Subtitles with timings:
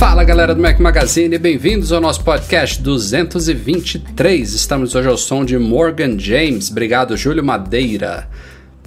[0.00, 4.54] Fala galera do Mac Magazine, bem-vindos ao nosso podcast 223.
[4.54, 6.70] Estamos hoje ao som de Morgan James.
[6.70, 8.26] Obrigado, Júlio Madeira.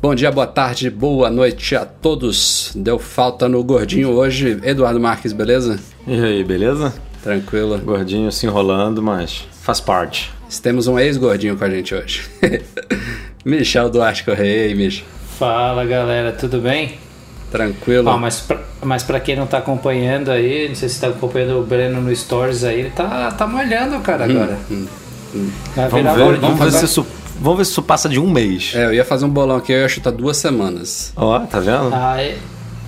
[0.02, 2.72] Bom dia, boa tarde, boa noite a todos.
[2.76, 4.60] Deu falta no gordinho hoje.
[4.64, 5.80] Eduardo Marques, beleza?
[6.08, 6.92] E aí, beleza?
[7.22, 7.78] Tranquilo.
[7.78, 10.32] Gordinho se enrolando, mas faz parte.
[10.64, 12.24] Temos um ex-gordinho com a gente hoje.
[13.46, 15.06] Michel Duarte Correia, aí, Michel?
[15.38, 17.03] Fala galera, tudo bem?
[17.54, 18.10] Tranquilo.
[18.10, 21.60] Ó, mas, pra, mas pra quem não tá acompanhando aí, não sei se tá acompanhando
[21.60, 24.58] o Breno no Stories aí, ele tá, tá malhando, cara, agora.
[25.76, 27.06] Vai Vamos virar ver, vamos ver se isso,
[27.40, 28.72] vamos ver se isso passa de um mês.
[28.74, 31.14] É, eu ia fazer um bolão aqui, eu ia chutar duas semanas.
[31.16, 31.92] Ó, tá vendo?
[31.94, 32.18] Ah,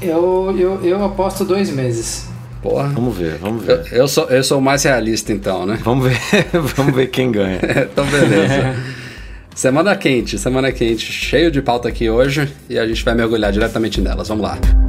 [0.02, 2.28] eu, eu, eu aposto dois meses.
[2.64, 2.88] Porra.
[2.90, 3.94] Vamos ver, vamos Eu, ver.
[3.94, 5.78] eu sou, eu sou o mais realista então, né?
[5.84, 6.18] Vamos ver,
[6.76, 7.60] vamos ver quem ganha.
[7.92, 8.76] então beleza.
[9.56, 14.02] semana quente, semana quente, cheio de pauta aqui hoje e a gente vai mergulhar diretamente
[14.02, 14.28] nelas.
[14.28, 14.85] Vamos lá.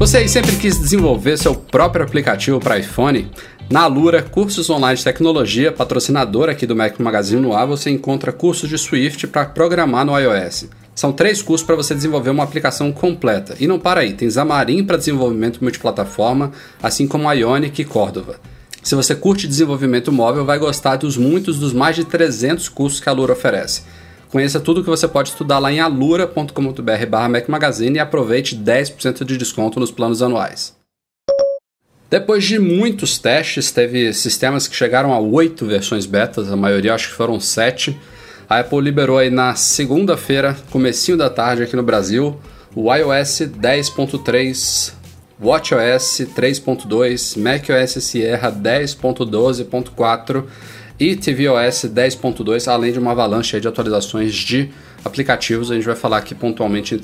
[0.00, 3.30] Você aí sempre quis desenvolver seu próprio aplicativo para iPhone?
[3.68, 8.32] Na Alura, cursos online de tecnologia, patrocinadora aqui do Mac Magazine no ar, você encontra
[8.32, 10.70] cursos de Swift para programar no iOS.
[10.94, 13.54] São três cursos para você desenvolver uma aplicação completa.
[13.60, 16.50] E não para aí, tem Xamarin para desenvolvimento multiplataforma,
[16.82, 18.40] assim como Ionic e Cordova.
[18.82, 23.08] Se você curte desenvolvimento móvel, vai gostar dos muitos dos mais de 300 cursos que
[23.10, 23.82] a Alura oferece.
[24.30, 28.54] Conheça tudo o que você pode estudar lá em alura.com.br barra Mac Magazine e aproveite
[28.56, 30.78] 10% de desconto nos planos anuais.
[32.08, 37.08] Depois de muitos testes, teve sistemas que chegaram a 8 versões betas, a maioria acho
[37.08, 37.98] que foram 7.
[38.48, 42.38] A Apple liberou aí na segunda-feira, comecinho da tarde aqui no Brasil,
[42.74, 44.92] o iOS 10.3,
[45.42, 50.44] WatchOS 3.2, macOS Sierra 10.12.4
[51.00, 54.68] e tvOS 10.2, além de uma avalanche de atualizações de
[55.02, 55.70] aplicativos.
[55.70, 57.02] A gente vai falar aqui pontualmente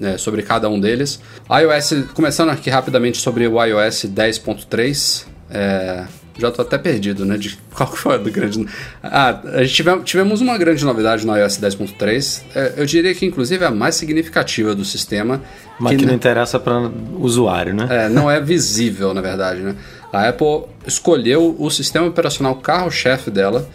[0.00, 1.20] é, sobre cada um deles.
[1.50, 5.26] iOS, começando aqui rapidamente sobre o iOS 10.3.
[5.50, 6.06] É,
[6.38, 7.36] já estou até perdido, né?
[7.36, 8.66] De qual que foi do grande.
[9.02, 12.42] Ah, a gente tive, tivemos uma grande novidade no iOS 10.3.
[12.54, 15.42] É, eu diria que, inclusive, é a mais significativa do sistema.
[15.78, 17.86] Mas que, não interessa para o usuário, né?
[17.90, 19.74] É, não é visível, na verdade, né?
[20.12, 23.68] A Apple escolheu o sistema operacional carro-chefe dela,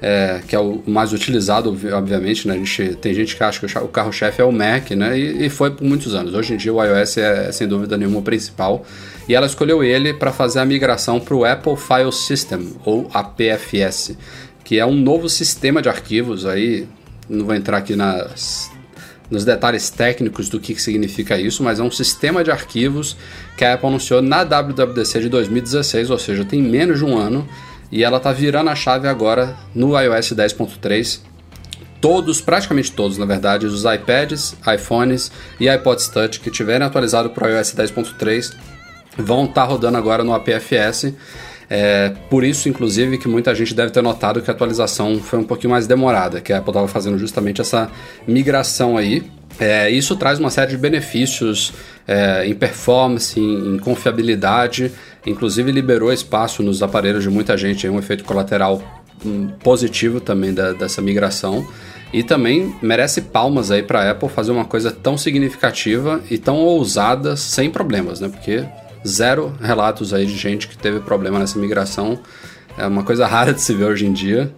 [0.00, 2.54] é, que é o mais utilizado, obviamente, né?
[2.54, 5.18] A gente, tem gente que acha que o carro-chefe é o Mac, né?
[5.18, 6.34] E, e, foi por muitos anos.
[6.34, 8.84] Hoje em dia o iOS é, sem dúvida nenhuma, o principal.
[9.28, 14.16] E ela escolheu ele para fazer a migração para o Apple File System, ou APFS,
[14.62, 16.86] que é um novo sistema de arquivos aí.
[17.28, 18.70] Não vou entrar aqui nas,
[19.30, 23.16] nos detalhes técnicos do que significa isso, mas é um sistema de arquivos
[23.56, 27.48] que a Apple anunciou na WWDC de 2016, ou seja, tem menos de um ano,
[27.90, 31.20] e ela está virando a chave agora no iOS 10.3.
[32.00, 37.48] Todos, praticamente todos, na verdade, os iPads, iPhones e iPods Touch que tiverem atualizado para
[37.48, 38.54] o iOS 10.3
[39.16, 41.14] vão estar tá rodando agora no APFS.
[41.68, 45.44] É, por isso, inclusive, que muita gente deve ter notado que a atualização foi um
[45.44, 47.90] pouquinho mais demorada, que a Apple estava fazendo justamente essa
[48.26, 49.24] migração aí.
[49.58, 51.72] É, isso traz uma série de benefícios
[52.06, 54.92] é, em performance, em, em, confiabilidade,
[55.26, 58.82] inclusive liberou espaço nos aparelhos de muita gente, é um efeito colateral
[59.24, 61.66] um, positivo também da, dessa migração.
[62.12, 66.56] E também merece palmas aí para a Apple fazer uma coisa tão significativa e tão
[66.58, 68.28] ousada sem problemas, né?
[68.28, 68.64] Porque
[69.06, 72.18] zero relatos aí de gente que teve problema nessa migração.
[72.78, 74.52] É uma coisa rara de se ver hoje em dia.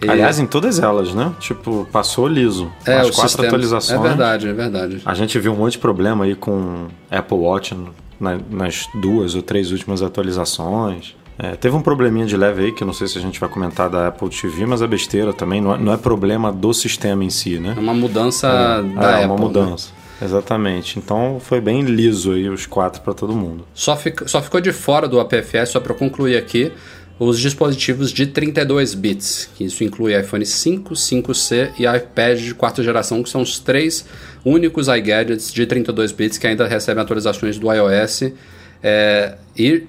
[0.00, 0.08] E...
[0.08, 1.32] Aliás, em todas elas, né?
[1.40, 2.70] Tipo, passou liso.
[2.86, 3.48] É, As quatro sistemas.
[3.48, 4.00] atualizações.
[4.00, 5.02] É verdade, é verdade.
[5.04, 7.76] A gente viu um monte de problema aí com Apple Watch
[8.20, 11.16] na, nas duas ou três últimas atualizações.
[11.38, 13.48] É, teve um probleminha de leve aí, que eu não sei se a gente vai
[13.48, 17.22] comentar da Apple TV, mas é besteira também, não é, não é problema do sistema
[17.22, 17.74] em si, né?
[17.76, 19.26] É uma mudança é, da é, Apple.
[19.26, 19.90] uma mudança.
[19.90, 20.26] Né?
[20.26, 20.98] Exatamente.
[20.98, 23.64] Então foi bem liso aí os quatro para todo mundo.
[23.72, 23.96] Só,
[24.26, 26.72] só ficou de fora do APFS, só para concluir aqui,
[27.18, 32.82] os dispositivos de 32 bits, que isso inclui iPhone 5, 5C e iPad de quarta
[32.82, 34.04] geração, que são os três
[34.44, 38.32] únicos iGadgets de 32 bits que ainda recebem atualizações do iOS.
[38.82, 39.82] É, e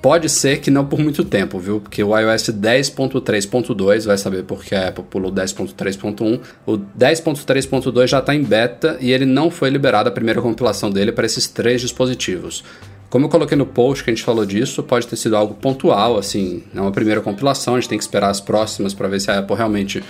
[0.00, 1.80] pode ser que não por muito tempo, viu?
[1.80, 6.40] Porque o iOS 10.3.2 vai saber porque a Apple pulou 10.3.1.
[6.66, 11.12] O 10.3.2 já está em beta e ele não foi liberado a primeira compilação dele
[11.12, 12.64] para esses três dispositivos.
[13.12, 16.16] Como eu coloquei no post que a gente falou disso, pode ter sido algo pontual,
[16.16, 19.30] assim, é uma primeira compilação, a gente tem que esperar as próximas para ver se
[19.30, 20.02] a Apple realmente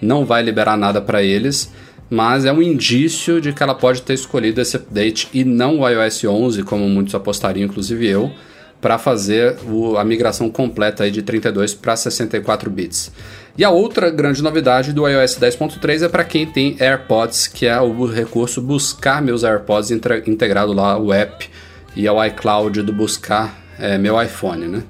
[0.00, 1.70] não vai liberar nada para eles,
[2.08, 5.86] mas é um indício de que ela pode ter escolhido esse update e não o
[5.86, 8.32] iOS 11, como muitos apostariam, inclusive eu,
[8.80, 13.12] para fazer o, a migração completa aí de 32 para 64 bits.
[13.58, 17.78] E a outra grande novidade do iOS 10.3 é para quem tem AirPods, que é
[17.78, 21.50] o recurso buscar meus AirPods integrado lá ao app
[21.96, 24.82] e ao iCloud do buscar é, meu iPhone, né?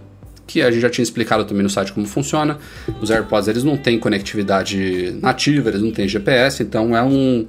[0.46, 2.58] Que a gente já tinha explicado também no site como funciona.
[3.00, 7.46] Os AirPods eles não têm conectividade nativa, eles não têm GPS, então é um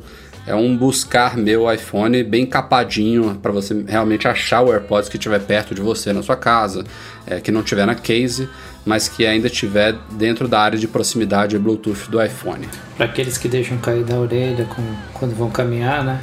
[0.47, 5.41] é um buscar meu iPhone bem capadinho para você realmente achar o AirPods que estiver
[5.41, 6.85] perto de você na sua casa,
[7.25, 8.47] é, que não estiver na case,
[8.85, 12.65] mas que ainda estiver dentro da área de proximidade Bluetooth do iPhone.
[12.95, 14.81] Para aqueles que deixam cair da orelha com,
[15.13, 16.21] quando vão caminhar, né?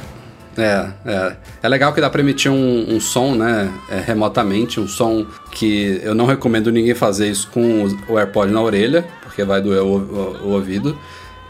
[0.57, 1.35] É, é.
[1.63, 5.99] É legal que dá para emitir um, um som, né, é, remotamente, um som que
[6.03, 9.97] eu não recomendo ninguém fazer isso com o AirPod na orelha, porque vai doer o,
[9.97, 10.97] o, o ouvido.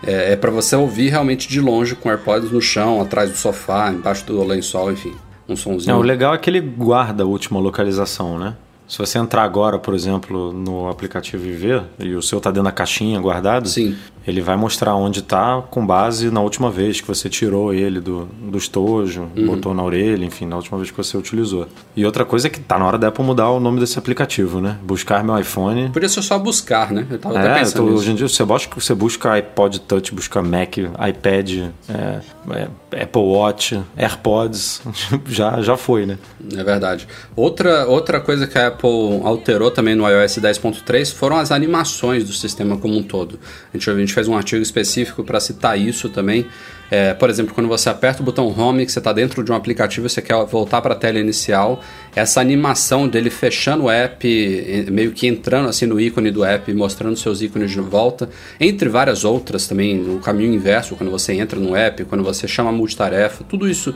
[0.06, 3.92] É, é para você ouvir realmente de longe com AirPods no chão, atrás do sofá,
[3.92, 5.14] embaixo do lençol, enfim,
[5.48, 5.94] um somzinho.
[5.94, 8.56] É, o legal é que ele guarda a última localização, né?
[8.88, 12.72] Se você entrar agora, por exemplo, no aplicativo Viver e o seu está dentro da
[12.72, 13.96] caixinha guardado, Sim.
[14.28, 18.26] Ele vai mostrar onde está com base na última vez que você tirou ele do,
[18.26, 19.46] do estojo, uhum.
[19.48, 21.68] botou na orelha, enfim, na última vez que você utilizou.
[21.96, 24.60] E outra coisa é que tá na hora da Apple mudar o nome desse aplicativo,
[24.60, 24.78] né?
[24.84, 25.90] Buscar meu iPhone.
[25.90, 27.06] Podia ser só buscar, né?
[27.10, 27.88] Eu tava é, até pensando.
[27.88, 31.52] Tô, hoje em dia você busca, você busca iPod Touch, busca Mac, iPad,
[31.90, 32.22] é,
[32.52, 34.82] é, Apple Watch, AirPods,
[35.28, 36.18] já, já foi, né?
[36.56, 37.08] É verdade.
[37.36, 42.34] Outra, outra coisa que a Apple alterou também no iOS 10.3 foram as animações do
[42.34, 43.40] sistema como um todo.
[43.74, 46.48] A gente, a gente fez um artigo específico para citar isso também.
[46.90, 49.56] É, por exemplo, quando você aperta o botão Home, que você está dentro de um
[49.56, 51.82] aplicativo você quer voltar para a tela inicial,
[52.16, 57.18] essa animação dele fechando o app, meio que entrando assim no ícone do app, mostrando
[57.18, 58.30] seus ícones de volta,
[58.60, 62.72] entre várias outras também, no caminho inverso, quando você entra no app, quando você chama
[62.72, 63.94] multitarefa, tudo isso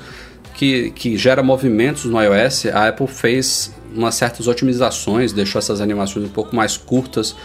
[0.56, 6.26] que, que gera movimentos no iOS, a Apple fez umas certas otimizações, deixou essas animações
[6.26, 7.36] um pouco mais curtas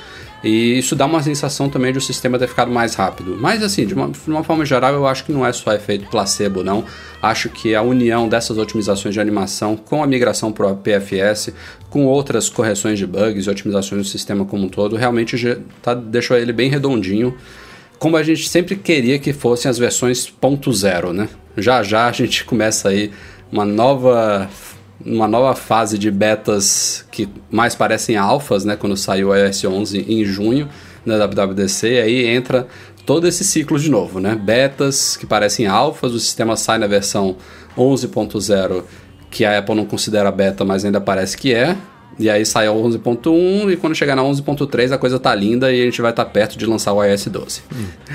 [0.44, 3.34] e isso dá uma sensação também de o sistema ter ficado mais rápido.
[3.40, 6.06] Mas assim, de uma, de uma forma geral, eu acho que não é só efeito
[6.10, 6.84] placebo, não.
[7.22, 11.54] Acho que a união dessas otimizações de animação com a migração para o PFS,
[11.88, 16.36] com outras correções de bugs e otimizações do sistema como um todo, realmente tá, deixou
[16.36, 17.34] ele bem redondinho.
[17.98, 21.26] Como a gente sempre queria que fossem as versões ponto .0, né?
[21.56, 23.10] Já já a gente começa aí
[23.50, 24.50] uma nova
[25.04, 30.04] uma nova fase de betas que mais parecem alfas, né, quando saiu o iOS 11
[30.08, 30.68] em junho
[31.04, 32.66] na WWDC, aí entra
[33.04, 34.34] todo esse ciclo de novo, né?
[34.34, 37.36] Betas que parecem alfas, o sistema sai na versão
[37.76, 38.82] 11.0,
[39.30, 41.76] que a Apple não considera beta, mas ainda parece que é.
[42.18, 45.82] E aí sai a 11.1 e quando chegar na 11.3 a coisa tá linda e
[45.82, 47.62] a gente vai estar tá perto de lançar o iOS 12.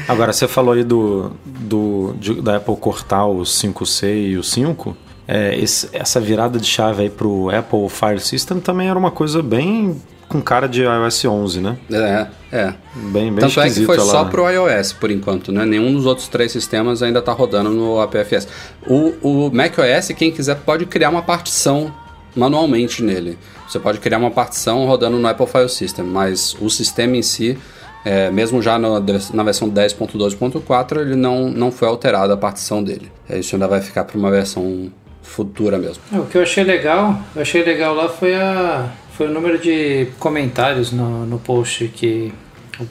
[0.08, 4.96] Agora, você falou aí do, do, de, da Apple cortar o 5C e o 5
[5.32, 9.44] é, esse, essa virada de chave aí pro Apple Fire System também era uma coisa
[9.44, 11.78] bem com cara de iOS 11, né?
[11.92, 12.74] É, é.
[12.96, 14.06] Bem, bem Tanto é que foi lá.
[14.06, 15.68] só pro iOS, por enquanto, né?
[15.68, 18.48] Nenhum dos outros três sistemas ainda tá rodando no APFS.
[18.88, 21.94] O, o macOS, quem quiser, pode criar uma partição
[22.36, 23.38] manualmente nele.
[23.68, 27.56] Você pode criar uma partição rodando no Apple File System, mas o sistema em si,
[28.04, 33.12] é, mesmo já no, na versão 10.12.4, ele não, não foi alterado a partição dele.
[33.30, 34.92] É, isso ainda vai ficar para uma versão
[35.30, 36.02] futura mesmo.
[36.12, 39.60] É, o que eu achei legal, eu achei legal lá foi a foi o número
[39.60, 42.34] de comentários no, no post que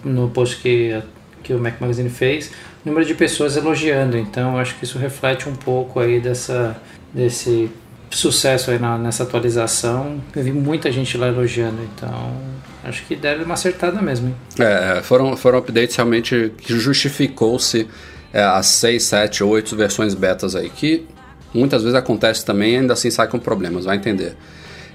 [0.05, 1.01] no post que
[1.43, 2.53] que o Mac Magazine fez,
[2.85, 4.19] número de pessoas elogiando.
[4.19, 6.77] Então, acho que isso reflete um pouco aí dessa
[7.13, 7.71] desse
[8.11, 10.21] sucesso aí na, nessa atualização.
[10.35, 12.33] Eu vi muita gente lá elogiando, então
[12.85, 14.29] acho que deve uma acertada mesmo.
[14.29, 14.37] Hein?
[14.59, 17.89] É, foram, foram updates realmente que justificou-se
[18.33, 21.07] é, as 6, 7, 8 versões betas aí, que
[21.55, 24.37] muitas vezes acontece também ainda assim sai com problemas, vai entender.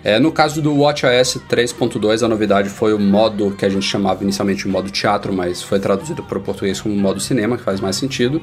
[0.03, 4.22] É, no caso do WatchOS 3.2, a novidade foi o modo que a gente chamava
[4.22, 7.79] inicialmente de modo teatro, mas foi traduzido para o português como modo cinema, que faz
[7.79, 8.41] mais sentido,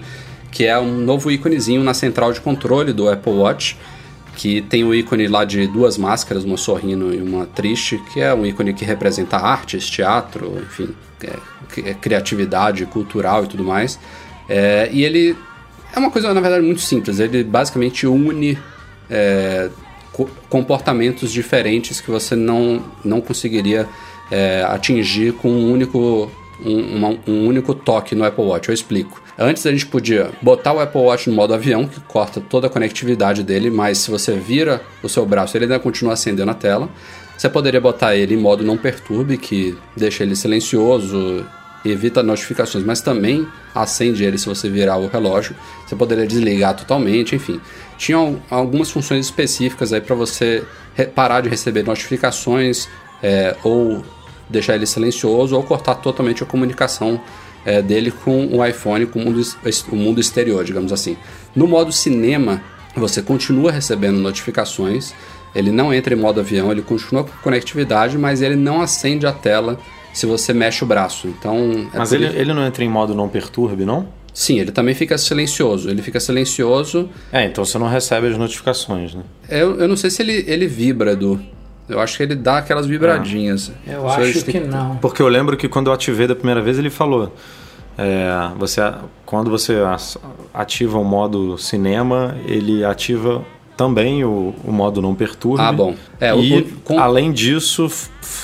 [0.51, 3.77] que é um novo íconezinho na central de controle do Apple Watch,
[4.37, 8.33] que tem o ícone lá de duas máscaras, uma sorrindo e uma triste, que é
[8.33, 13.99] um ícone que representa artes, teatro, enfim, é, é criatividade cultural e tudo mais.
[14.49, 15.37] É, e ele
[15.95, 17.19] é uma coisa, na verdade, muito simples.
[17.19, 18.59] Ele basicamente une
[19.11, 19.71] é,
[20.49, 23.89] comportamentos diferentes que você não, não conseguiria
[24.31, 26.31] é, atingir com um único,
[26.65, 28.69] um, uma, um único toque no Apple Watch.
[28.69, 29.21] Eu explico.
[29.39, 32.71] Antes a gente podia botar o Apple Watch no modo avião, que corta toda a
[32.71, 36.91] conectividade dele, mas se você vira o seu braço, ele ainda continua acendendo a tela.
[37.37, 41.47] Você poderia botar ele em modo não perturbe, que deixa ele silencioso,
[41.85, 45.55] evita notificações, mas também acende ele se você virar o relógio.
[45.87, 47.61] Você poderia desligar totalmente, enfim.
[47.97, 50.65] Tinham algumas funções específicas aí para você
[51.15, 52.89] parar de receber notificações
[53.23, 54.05] é, ou
[54.49, 57.21] deixar ele silencioso ou cortar totalmente a comunicação
[57.65, 59.43] é, dele com o iPhone, com o mundo,
[59.91, 61.17] o mundo exterior, digamos assim.
[61.55, 62.63] No modo cinema,
[62.97, 65.15] você continua recebendo notificações,
[65.55, 69.33] ele não entra em modo avião, ele continua com conectividade, mas ele não acende a
[69.33, 69.79] tela
[70.13, 71.29] se você mexe o braço.
[71.29, 74.09] Então, é mas ele, ele não entra em modo não perturbe, não?
[74.33, 75.91] Sim, ele também fica silencioso.
[75.91, 77.09] Ele fica silencioso.
[77.33, 79.23] É, então você não recebe as notificações, né?
[79.49, 81.41] Eu, eu não sei se ele, ele vibra, Edu.
[81.89, 83.73] Eu acho que ele dá aquelas vibradinhas.
[83.87, 84.97] Ah, eu Só acho que não.
[84.97, 87.35] Porque eu lembro que quando eu ativei da primeira vez, ele falou.
[87.99, 88.81] É, você,
[89.27, 89.75] quando você
[90.55, 93.45] ativa o modo cinema, ele ativa
[93.77, 95.61] também o, o modo não perturbe.
[95.61, 95.95] Ah, bom.
[96.21, 97.01] É, e, o, com...
[97.01, 97.91] além disso,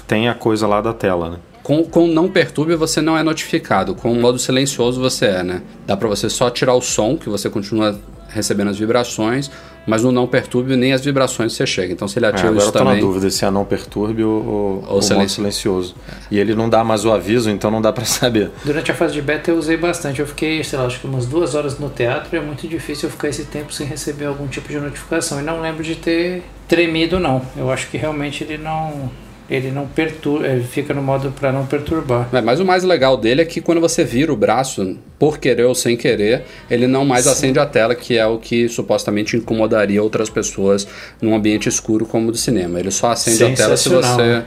[0.07, 1.37] tem a coisa lá da tela, né?
[1.67, 3.93] Com, com não perturbe você não é notificado.
[3.93, 5.63] Com o modo silencioso você é, né?
[5.85, 9.51] Dá para você só tirar o som, que você continua recebendo as vibrações,
[9.85, 11.93] mas no não perturbe nem as vibrações você chega.
[11.93, 12.95] Então se ele ativa é, agora isso eu tô também...
[12.95, 15.39] na dúvida se é não perturbe ou, ou, ou silencio.
[15.39, 15.97] silencioso.
[16.31, 18.53] E ele não dá mais o aviso, então não dá para saber.
[18.65, 20.21] Durante a fase de beta eu usei bastante.
[20.21, 23.09] Eu fiquei, sei lá, acho que umas duas horas no teatro e é muito difícil
[23.09, 25.41] eu ficar esse tempo sem receber algum tipo de notificação.
[25.41, 27.43] E não lembro de ter tremido, não.
[27.57, 29.11] Eu acho que realmente ele não
[29.49, 32.29] ele não perturba, ele fica no modo para não perturbar.
[32.33, 35.65] É, mas o mais legal dele é que quando você vira o braço, por querer
[35.65, 37.31] ou sem querer, ele não mais Sim.
[37.31, 40.87] acende a tela, que é o que supostamente incomodaria outras pessoas
[41.21, 42.79] num ambiente escuro como o do cinema.
[42.81, 44.45] Ele só acende a tela se você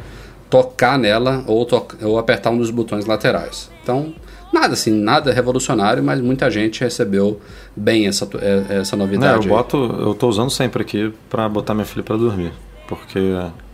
[0.50, 3.70] tocar nela ou, to ou apertar um dos botões laterais.
[3.82, 4.14] Então,
[4.52, 7.40] nada assim, nada revolucionário, mas muita gente recebeu
[7.76, 9.48] bem essa, é, essa novidade.
[9.48, 12.52] Não, eu boto, eu tô usando sempre aqui para botar minha filha para dormir,
[12.88, 13.20] porque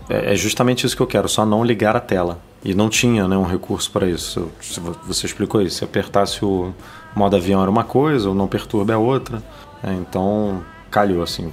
[0.09, 2.39] é, é justamente isso que eu quero, só não ligar a tela.
[2.63, 4.49] E não tinha né, um recurso para isso.
[5.05, 5.77] Você explicou isso.
[5.77, 6.73] Se apertasse o
[7.15, 9.41] modo avião era uma coisa, o não perturbe é outra.
[9.83, 11.51] É, então, calhou assim.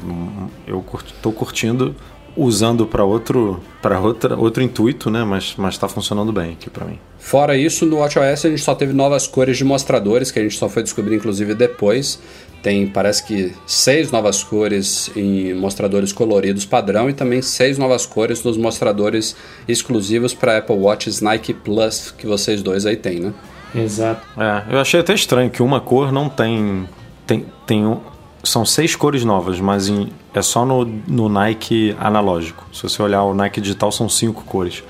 [0.66, 1.94] Eu estou curtindo
[2.36, 5.24] usando para outro para outro intuito, né?
[5.24, 6.98] Mas mas está funcionando bem aqui para mim.
[7.18, 10.56] Fora isso, no WatchOS a gente só teve novas cores de mostradores que a gente
[10.56, 12.18] só foi descobrir inclusive depois.
[12.62, 18.44] Tem, parece que, seis novas cores em mostradores coloridos padrão e também seis novas cores
[18.44, 19.34] nos mostradores
[19.66, 23.34] exclusivos para Apple Watch Nike Plus que vocês dois aí têm, né?
[23.74, 24.22] Exato.
[24.38, 26.88] É, eu achei até estranho que uma cor não tem.
[27.26, 28.00] Tem, tem um,
[28.44, 32.66] são seis cores novas, mas em, é só no, no Nike analógico.
[32.72, 34.82] Se você olhar o Nike digital, são cinco cores.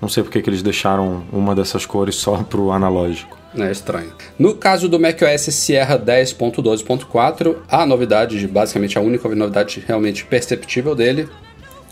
[0.00, 3.38] Não sei porque que eles deixaram uma dessas cores só pro analógico.
[3.56, 4.12] É estranho.
[4.38, 11.28] No caso do macOS Sierra 10.12.4, a novidade, basicamente a única novidade realmente perceptível dele,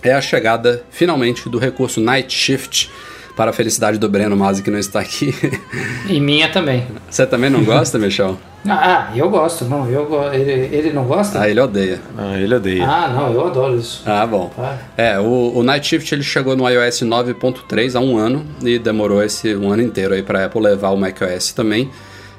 [0.02, 2.88] é a chegada finalmente do recurso Night Shift
[3.38, 5.32] para a felicidade do Breno Masi que não está aqui.
[6.08, 6.84] E minha também.
[7.08, 8.36] Você também não gosta, Michel?
[8.68, 10.24] Ah, eu gosto, não, eu go...
[10.32, 11.42] ele, ele não gosta?
[11.42, 12.00] Ah, ele odeia.
[12.16, 12.84] Ah, ele odeia.
[12.84, 14.02] Ah, não, eu adoro isso.
[14.04, 14.50] Ah, bom.
[14.58, 14.76] Ah.
[14.96, 19.22] É, o, o Night Shift ele chegou no iOS 9.3 há um ano e demorou
[19.22, 21.88] esse um ano inteiro aí para Apple levar o macOS também.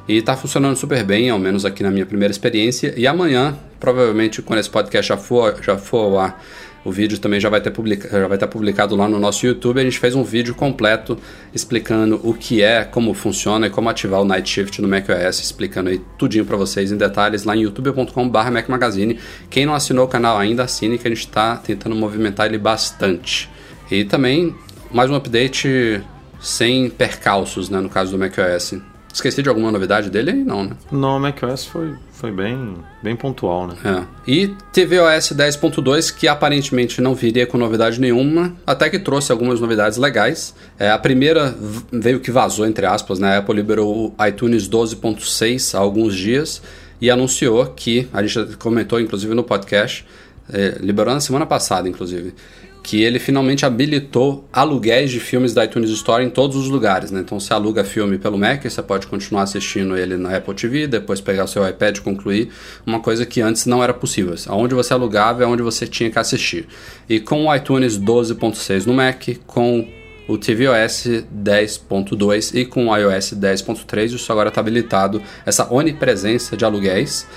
[0.06, 2.94] E tá funcionando super bem, ao menos aqui na minha primeira experiência.
[2.98, 6.44] E amanhã, provavelmente quando esse podcast já for, já for ao ar,
[6.84, 9.80] o vídeo também já vai, ter publica, já vai estar publicado lá no nosso YouTube.
[9.80, 11.18] A gente fez um vídeo completo
[11.54, 15.90] explicando o que é, como funciona e como ativar o Night Shift no macOS, explicando
[15.90, 19.20] aí tudinho para vocês em detalhes lá em youtube.com.br Mac Magazine.
[19.50, 23.50] Quem não assinou o canal ainda, assine que a gente está tentando movimentar ele bastante.
[23.92, 24.56] E também
[24.92, 26.02] mais um update
[26.40, 28.76] sem percalços, né, no caso do macOS.
[29.14, 30.44] Esqueci de alguma novidade dele aí?
[30.44, 30.72] Não, né?
[30.92, 33.76] Não, o macOS foi, foi bem, bem pontual, né?
[33.84, 34.04] É.
[34.28, 39.98] E tvOS 10.2, que aparentemente não viria com novidade nenhuma, até que trouxe algumas novidades
[39.98, 40.54] legais.
[40.78, 41.56] É, a primeira
[41.92, 43.36] veio que vazou, entre aspas, né?
[43.36, 46.62] A Apple liberou o iTunes 12.6 há alguns dias
[47.02, 50.06] e anunciou que, a gente comentou inclusive no podcast,
[50.52, 52.34] é, liberou na semana passada, inclusive,
[52.84, 57.22] que ele finalmente habilitou aluguéis de filmes da iTunes Store em todos os lugares, né?
[57.22, 61.22] Então você aluga filme pelo Mac, você pode continuar assistindo ele na Apple TV, depois
[61.22, 62.50] pegar o seu iPad e concluir,
[62.86, 64.34] uma coisa que antes não era possível.
[64.50, 66.68] Onde você alugava é onde você tinha que assistir.
[67.08, 69.88] E com o iTunes 12.6 no Mac, com
[70.28, 76.64] o tvOS 10.2 e com o iOS 10.3, isso agora está habilitado, essa onipresença de
[76.64, 77.28] aluguéis.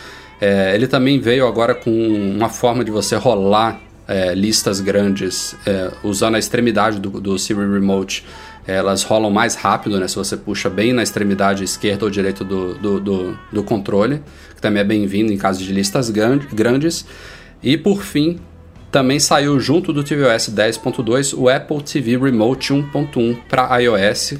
[0.41, 5.91] É, ele também veio agora com uma forma de você rolar é, listas grandes é,
[6.03, 8.25] usando a extremidade do, do Siri Remote.
[8.67, 10.07] Elas rolam mais rápido, né?
[10.07, 14.23] Se você puxa bem na extremidade esquerda ou direita do, do, do, do controle,
[14.55, 17.05] que também é bem-vindo em caso de listas grandes.
[17.61, 18.39] E por fim,
[18.93, 24.35] também saiu junto do tvOS 10.2 o Apple TV Remote 1.1 para iOS,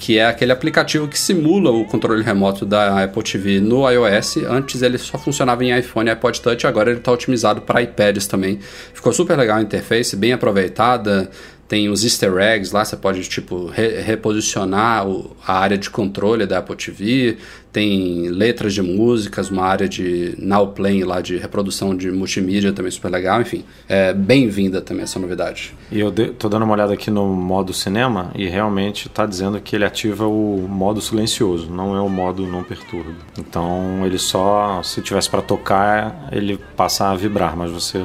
[0.00, 4.38] que é aquele aplicativo que simula o controle remoto da Apple TV no iOS.
[4.48, 8.26] Antes ele só funcionava em iPhone e iPod Touch, agora ele está otimizado para iPads
[8.26, 8.58] também.
[8.94, 11.30] Ficou super legal a interface, bem aproveitada,
[11.70, 16.44] tem os easter eggs lá, você pode tipo re reposicionar o, a área de controle
[16.44, 17.36] da Apple TV,
[17.72, 22.90] tem letras de músicas, uma área de now playing lá de reprodução de multimídia também
[22.90, 23.64] super legal, enfim.
[23.88, 25.72] É bem-vinda também essa novidade.
[25.92, 29.76] E eu tô dando uma olhada aqui no modo cinema e realmente está dizendo que
[29.76, 33.14] ele ativa o modo silencioso, não é o modo não perturba.
[33.38, 38.04] Então ele só, se tivesse para tocar, ele passa a vibrar, mas você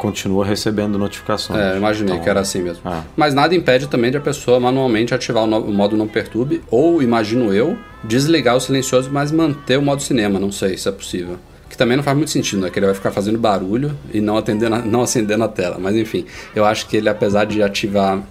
[0.00, 1.60] continua recebendo notificações.
[1.60, 2.90] É, imaginei então, que era assim mesmo.
[2.90, 3.02] É.
[3.14, 7.52] Mas nada impede também de a pessoa manualmente ativar o, modo não perturbe, ou, imagino
[7.52, 10.40] eu, desligar o silencioso, mas manter o modo cinema.
[10.40, 11.38] Não sei se é possível.
[11.68, 12.70] Que também não faz muito sentido, né?
[12.70, 15.76] Que ele vai ficar fazendo barulho e não, atendendo, não acendendo a tela.
[15.78, 16.24] Mas enfim,
[16.56, 18.22] eu acho que ele, apesar de ativar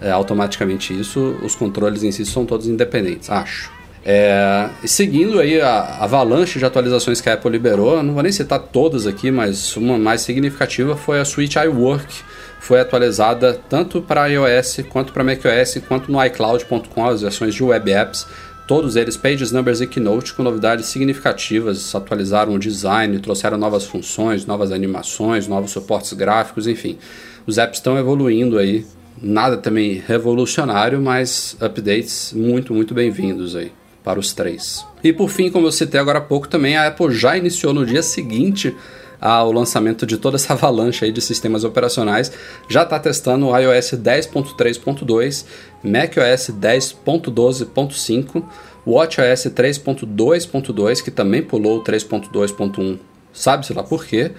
[0.00, 3.70] é, automaticamente isso, os controles em si são todos independentes, acho.
[4.04, 8.58] É, seguindo aí a avalanche de atualizações que a Apple liberou, não vou nem citar
[8.58, 12.12] todas aqui, mas uma mais significativa foi a Switch iWork,
[12.58, 17.92] foi atualizada tanto para iOS quanto para macOS, quanto no iCloud.com, as versões de web
[17.92, 18.26] apps,
[18.66, 24.46] todos eles Pages, Numbers e Keynote com novidades significativas, atualizaram o design, trouxeram novas funções,
[24.46, 26.98] novas animações, novos suportes gráficos, enfim.
[27.46, 28.84] Os apps estão evoluindo aí,
[29.20, 33.70] nada também revolucionário, mas updates muito, muito bem-vindos aí
[34.02, 34.84] para os três.
[35.02, 37.86] E por fim, como eu citei agora há pouco, também a Apple já iniciou no
[37.86, 38.74] dia seguinte
[39.20, 42.32] ao lançamento de toda essa avalanche aí de sistemas operacionais,
[42.68, 45.44] já está testando o iOS 10.3.2,
[45.84, 48.42] macOS 10.12.5,
[48.84, 52.98] WatchOS 3.2.2, que também pulou 3.2.1,
[53.32, 54.32] sabe-se lá por quê,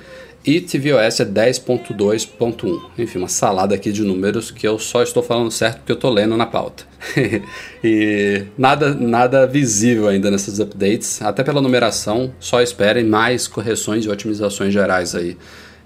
[0.45, 2.82] e tvOS é 10.2.1.
[2.97, 6.12] Enfim, uma salada aqui de números que eu só estou falando certo porque eu estou
[6.12, 6.84] lendo na pauta.
[7.84, 14.10] e nada, nada visível ainda nesses updates, até pela numeração, só esperem mais correções e
[14.10, 15.38] otimizações gerais aí.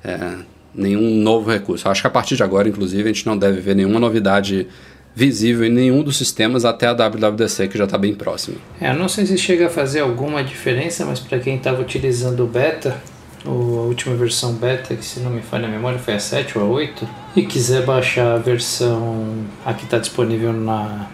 [0.04, 0.38] É,
[0.74, 1.88] nenhum novo recurso.
[1.88, 4.67] Acho que a partir de agora, inclusive, a gente não deve ver nenhuma novidade
[5.13, 8.58] visível em nenhum dos sistemas até a WWDC, que já está bem próximo.
[8.80, 12.48] É, não sei se chega a fazer alguma diferença, mas para quem estava utilizando o
[12.48, 13.02] beta,
[13.52, 16.66] a última versão beta, que se não me falha a memória foi a 7 ou
[16.66, 21.08] a 8, e quiser baixar a versão a que está disponível na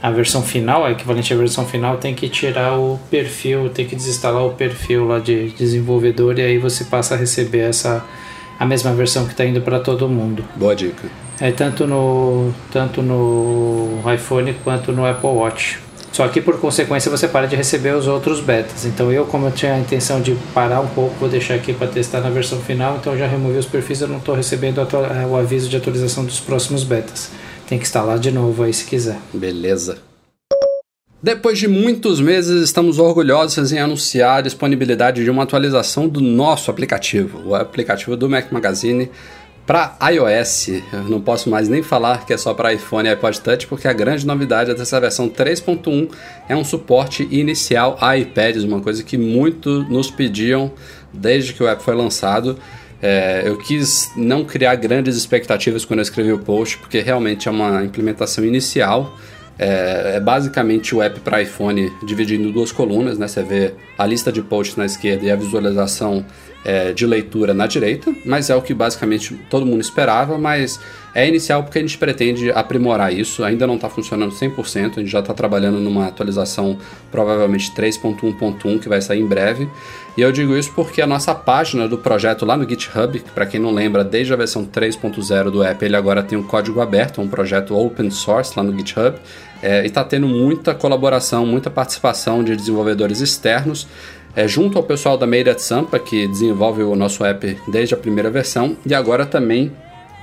[0.00, 3.96] a versão final, a equivalente à versão final, tem que tirar o perfil, tem que
[3.96, 8.04] desinstalar o perfil lá de desenvolvedor e aí você passa a receber essa
[8.58, 10.44] a mesma versão que está indo para todo mundo.
[10.56, 11.08] Boa dica.
[11.40, 15.78] É tanto no tanto no iPhone quanto no Apple Watch.
[16.12, 18.84] Só que por consequência você para de receber os outros betas.
[18.84, 21.86] Então eu, como eu tinha a intenção de parar um pouco, vou deixar aqui para
[21.86, 25.36] testar na versão final, então já removi os perfis, eu não estou recebendo eh, o
[25.36, 27.30] aviso de atualização dos próximos betas.
[27.68, 29.18] Tem que instalar de novo aí se quiser.
[29.32, 29.98] Beleza.
[31.20, 36.70] Depois de muitos meses, estamos orgulhosos em anunciar a disponibilidade de uma atualização do nosso
[36.70, 39.10] aplicativo, o aplicativo do Mac Magazine
[39.68, 43.38] para iOS, eu não posso mais nem falar que é só para iPhone e iPod
[43.38, 46.08] Touch, porque a grande novidade dessa versão 3.1
[46.48, 50.72] é um suporte inicial a iPads, uma coisa que muito nos pediam
[51.12, 52.58] desde que o app foi lançado.
[53.02, 57.50] É, eu quis não criar grandes expectativas quando eu escrevi o post, porque realmente é
[57.50, 59.18] uma implementação inicial.
[59.58, 63.28] É, é basicamente o app para iPhone dividido em duas colunas, né?
[63.28, 66.24] Você vê a lista de posts na esquerda e a visualização
[66.64, 70.80] é, de leitura na direita, mas é o que basicamente todo mundo esperava, mas
[71.14, 75.06] é inicial porque a gente pretende aprimorar isso, ainda não está funcionando 100%, a gente
[75.06, 76.78] já está trabalhando numa atualização
[77.10, 79.68] provavelmente 3.1.1 que vai sair em breve,
[80.16, 83.60] e eu digo isso porque a nossa página do projeto lá no GitHub, para quem
[83.60, 87.28] não lembra, desde a versão 3.0 do app, ele agora tem um código aberto, um
[87.28, 89.16] projeto open source lá no GitHub,
[89.62, 93.86] é, e está tendo muita colaboração, muita participação de desenvolvedores externos,
[94.34, 98.30] é, junto ao pessoal da at Sampa, que desenvolve o nosso app desde a primeira
[98.30, 99.72] versão, e agora também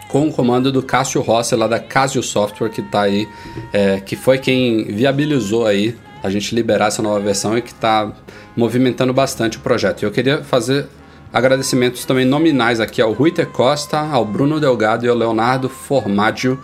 [0.07, 3.27] com o comando do Cássio Rossi, lá da Casio Software, que tá aí,
[3.73, 8.11] é, que foi quem viabilizou aí a gente liberar essa nova versão e que está
[8.55, 10.03] movimentando bastante o projeto.
[10.03, 10.87] Eu queria fazer
[11.31, 16.59] agradecimentos também nominais aqui ao Ruiter Costa, ao Bruno Delgado e ao Leonardo Formaggio,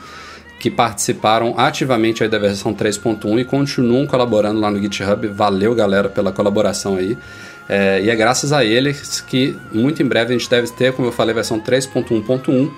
[0.62, 5.28] que participaram ativamente aí da versão 3.1 e continuam colaborando lá no GitHub.
[5.30, 7.18] Valeu, galera, pela colaboração aí.
[7.68, 11.08] É, e é graças a eles que muito em breve a gente deve ter, como
[11.08, 12.72] eu falei, versão 3.1.1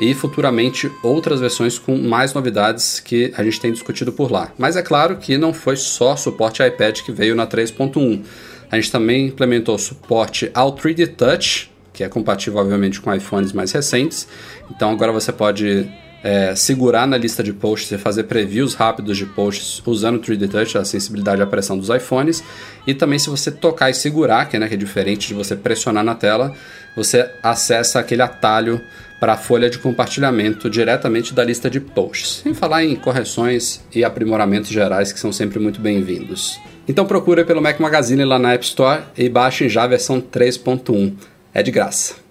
[0.00, 4.50] e futuramente outras versões com mais novidades que a gente tem discutido por lá.
[4.56, 8.22] Mas é claro que não foi só suporte iPad que veio na 3.1.
[8.70, 13.70] A gente também implementou suporte ao 3D Touch, que é compatível obviamente com iPhones mais
[13.70, 14.26] recentes.
[14.70, 15.86] Então agora você pode
[16.22, 20.48] é, segurar na lista de posts e fazer previews rápidos de posts usando o 3D
[20.48, 22.42] Touch, a sensibilidade à pressão dos iPhones.
[22.86, 26.04] E também se você tocar e segurar, que, né, que é diferente de você pressionar
[26.04, 26.54] na tela,
[26.96, 28.80] você acessa aquele atalho
[29.20, 32.40] para a folha de compartilhamento diretamente da lista de posts.
[32.42, 36.58] Sem falar em correções e aprimoramentos gerais que são sempre muito bem-vindos.
[36.86, 41.12] Então procure pelo Mac Magazine lá na App Store e baixem já a versão 3.1.
[41.52, 42.27] É de graça.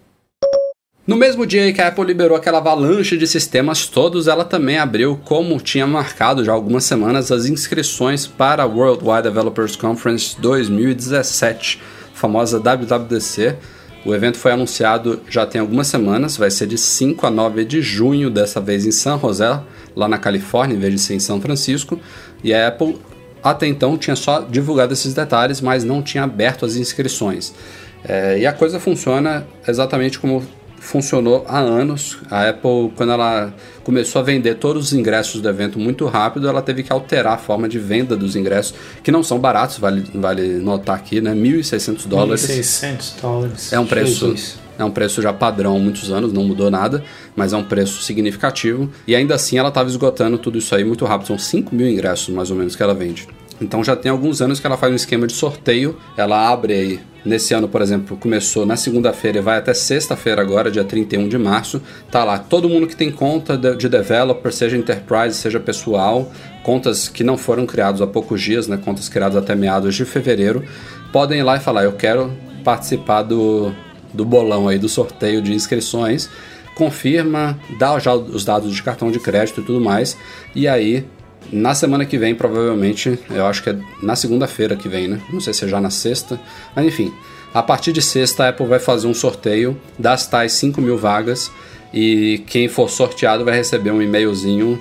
[1.07, 5.17] No mesmo dia que a Apple liberou aquela avalanche de sistemas todos, ela também abriu,
[5.23, 11.81] como tinha marcado já algumas semanas, as inscrições para a Worldwide Developers Conference 2017,
[12.13, 13.55] famosa WWDC.
[14.05, 17.81] O evento foi anunciado já tem algumas semanas, vai ser de 5 a 9 de
[17.81, 19.61] junho, dessa vez em San José,
[19.95, 21.97] lá na Califórnia, em vez de ser em São Francisco.
[22.43, 22.99] E a Apple
[23.41, 27.53] até então tinha só divulgado esses detalhes, mas não tinha aberto as inscrições.
[28.03, 30.45] É, e a coisa funciona exatamente como
[30.79, 32.17] funcionou há anos.
[32.29, 36.61] A Apple, quando ela começou a vender todos os ingressos do evento muito rápido, ela
[36.61, 40.59] teve que alterar a forma de venda dos ingressos, que não são baratos, vale, vale
[40.59, 41.33] notar aqui, né?
[41.33, 42.47] 1.600 dólares.
[42.47, 43.73] 1.600 dólares.
[43.73, 44.27] É um preço.
[44.27, 44.67] Jesus.
[44.79, 47.03] É um preço já padrão há muitos anos, não mudou nada,
[47.35, 48.89] mas é um preço significativo.
[49.07, 51.27] E ainda assim ela estava esgotando tudo isso aí muito rápido.
[51.27, 53.27] São 5 mil ingressos mais ou menos que ela vende.
[53.59, 55.97] Então já tem alguns anos que ela faz um esquema de sorteio.
[56.15, 60.69] Ela abre aí, nesse ano, por exemplo, começou na segunda-feira e vai até sexta-feira agora,
[60.69, 61.81] dia 31 de março.
[62.11, 66.31] Tá lá, todo mundo que tem conta de developer, seja enterprise, seja pessoal,
[66.63, 70.63] contas que não foram criadas há poucos dias, né, contas criadas até meados de fevereiro,
[71.11, 72.31] podem ir lá e falar, eu quero
[72.63, 73.73] participar do,
[74.13, 76.29] do bolão aí, do sorteio de inscrições.
[76.75, 80.15] Confirma, dá já os dados de cartão de crédito e tudo mais,
[80.53, 81.07] e aí
[81.51, 85.21] na semana que vem, provavelmente, eu acho que é na segunda-feira que vem, né?
[85.31, 86.39] Não sei se é já na sexta,
[86.75, 87.13] mas enfim.
[87.53, 91.49] A partir de sexta, a Apple vai fazer um sorteio das tais 5 mil vagas
[91.93, 94.79] e quem for sorteado vai receber um e-mailzinho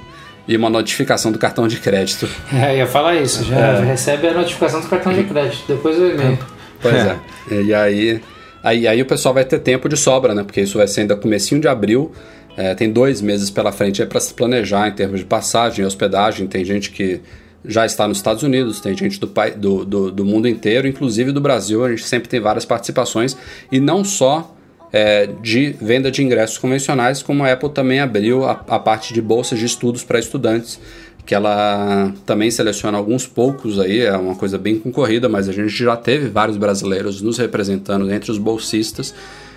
[0.48, 2.28] e uma notificação do cartão de crédito.
[2.52, 3.84] É, ia falar isso, já é.
[3.84, 6.38] recebe a notificação do cartão de crédito, depois o e-mail.
[6.82, 7.18] Pois é.
[7.50, 7.62] é.
[7.62, 8.20] E aí,
[8.62, 10.44] aí, aí o pessoal vai ter tempo de sobra, né?
[10.44, 12.12] Porque isso vai ser ainda comecinho de abril.
[12.56, 16.46] É, tem dois meses pela frente para se planejar em termos de passagem hospedagem.
[16.46, 17.20] Tem gente que
[17.64, 21.40] já está nos Estados Unidos, tem gente do, do, do, do, mundo inteiro, inclusive do
[21.40, 21.84] Brasil.
[21.84, 23.36] A gente sempre tem várias participações
[23.70, 24.56] e não só
[24.92, 29.20] é, de venda de ingressos convencionais, como a Apple também abriu a, a parte de
[29.20, 30.80] bolsas de estudos para estudantes,
[31.26, 35.68] que ela também seleciona alguns poucos aí, é uma coisa bem concorrida, mas a gente
[35.68, 39.12] já teve vários brasileiros nos representando entre os bolsistas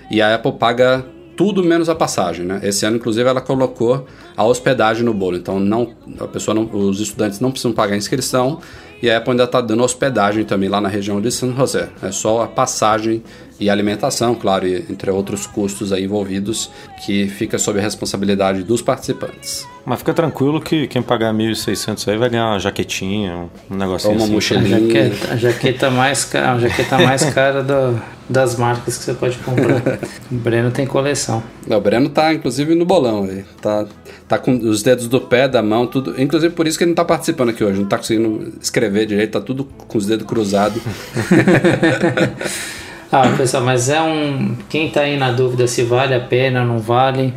[0.10, 1.06] e a Apple paga
[1.40, 2.60] tudo menos a passagem, né?
[2.64, 5.38] Esse ano, inclusive, ela colocou a hospedagem no bolo.
[5.38, 8.60] Então, não, a pessoa não, os estudantes não precisam pagar a inscrição
[9.02, 11.88] e a Apple ainda está dando hospedagem também lá na região de San José.
[12.04, 13.24] É só a passagem
[13.60, 16.70] e alimentação, claro, e, entre outros custos aí envolvidos,
[17.06, 19.68] que fica sob a responsabilidade dos participantes.
[19.86, 24.18] Mas fica tranquilo que quem pagar 1.600 aí vai ganhar uma jaquetinha, um negocinho Ou
[24.18, 24.34] uma assim.
[24.34, 24.78] mochilinha.
[24.78, 29.14] A jaqueta, a jaqueta mais cara, a jaqueta mais cara do, das marcas que você
[29.14, 30.00] pode comprar.
[30.32, 31.42] o Breno tem coleção.
[31.68, 33.26] Não, o Breno tá, inclusive, no bolão.
[33.26, 33.88] Ele tá,
[34.28, 36.22] tá com os dedos do pé, da mão, tudo.
[36.22, 37.80] Inclusive, por isso que ele não tá participando aqui hoje.
[37.80, 40.82] Não tá conseguindo escrever direito, tá tudo com os dedos cruzados.
[43.12, 44.56] ah, pessoal, mas é um.
[44.70, 47.34] Quem tá aí na dúvida se vale a pena não vale.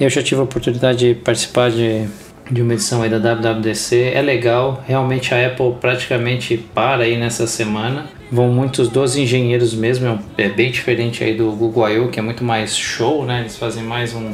[0.00, 2.06] Eu já tive a oportunidade de participar de,
[2.50, 4.12] de uma edição aí da WWDC.
[4.14, 8.06] É legal, realmente a Apple praticamente para aí nessa semana.
[8.30, 12.42] Vão muitos dos engenheiros mesmo, é bem diferente aí do Google I.O., que é muito
[12.42, 13.40] mais show, né?
[13.40, 14.32] Eles fazem mais um,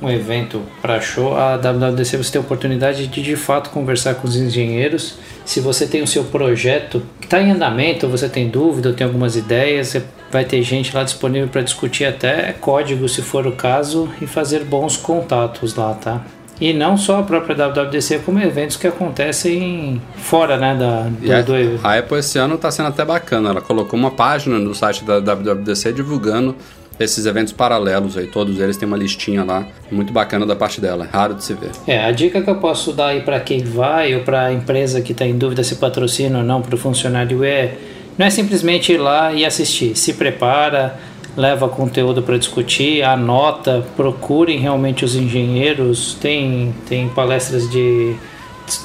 [0.00, 1.36] um evento para show.
[1.36, 5.18] A WWDC você tem a oportunidade de de fato conversar com os engenheiros.
[5.44, 9.06] Se você tem o seu projeto que está em andamento, você tem dúvida, ou tem
[9.06, 13.52] algumas ideias, você vai ter gente lá disponível para discutir até código, se for o
[13.52, 16.24] caso, e fazer bons contatos lá, tá?
[16.60, 21.40] E não só a própria WWDC, como eventos que acontecem fora né, da, do, a,
[21.40, 21.86] do evento.
[21.86, 23.48] a Apple esse ano está sendo até bacana.
[23.48, 26.54] Ela colocou uma página no site da WWDC divulgando
[27.00, 31.06] esses eventos paralelos aí, todos eles têm uma listinha lá, muito bacana da parte dela,
[31.06, 31.70] é raro de se ver.
[31.86, 35.00] É, a dica que eu posso dar aí para quem vai ou para a empresa
[35.00, 37.74] que está em dúvida se patrocina ou não para o funcionário é
[38.18, 41.00] não é simplesmente ir lá e assistir, se prepara,
[41.34, 48.14] leva conteúdo para discutir, anota, procurem realmente os engenheiros, tem, tem palestras de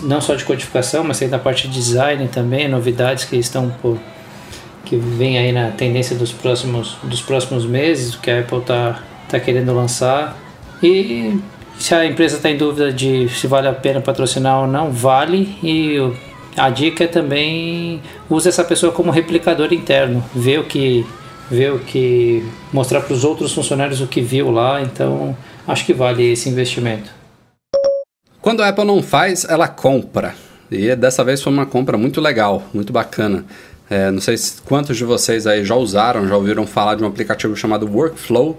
[0.03, 3.99] não só de codificação, mas tem da parte de design também, novidades que estão por
[4.85, 9.39] que vem aí na tendência dos próximos dos próximos meses, que a Apple tá tá
[9.39, 10.37] querendo lançar.
[10.81, 11.37] E
[11.77, 15.57] se a empresa está em dúvida de se vale a pena patrocinar ou não, vale.
[15.63, 15.97] E
[16.55, 21.05] a dica é também use essa pessoa como replicador interno, ver o que
[21.49, 22.43] ver o que
[22.73, 24.81] mostrar para os outros funcionários o que viu lá.
[24.81, 25.35] Então
[25.67, 27.09] acho que vale esse investimento.
[28.41, 30.35] Quando a Apple não faz, ela compra.
[30.71, 33.45] E dessa vez foi uma compra muito legal, muito bacana.
[33.89, 37.55] É, não sei quantos de vocês aí já usaram, já ouviram falar de um aplicativo
[37.55, 38.57] chamado Workflow,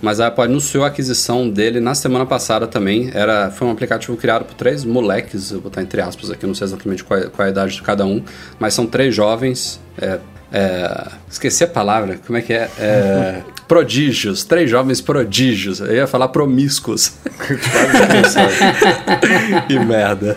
[0.00, 3.10] mas a Apple anunciou a aquisição dele na semana passada também.
[3.12, 6.54] Era, foi um aplicativo criado por três moleques, eu vou botar entre aspas aqui, não
[6.54, 8.22] sei exatamente qual, qual é a idade de cada um,
[8.58, 10.20] mas são três jovens, é,
[10.52, 12.70] é, esqueci a palavra, como é que é?
[12.78, 15.80] é prodígios, três jovens prodígios.
[15.80, 17.12] Eu ia falar promíscuos.
[19.68, 20.36] que merda.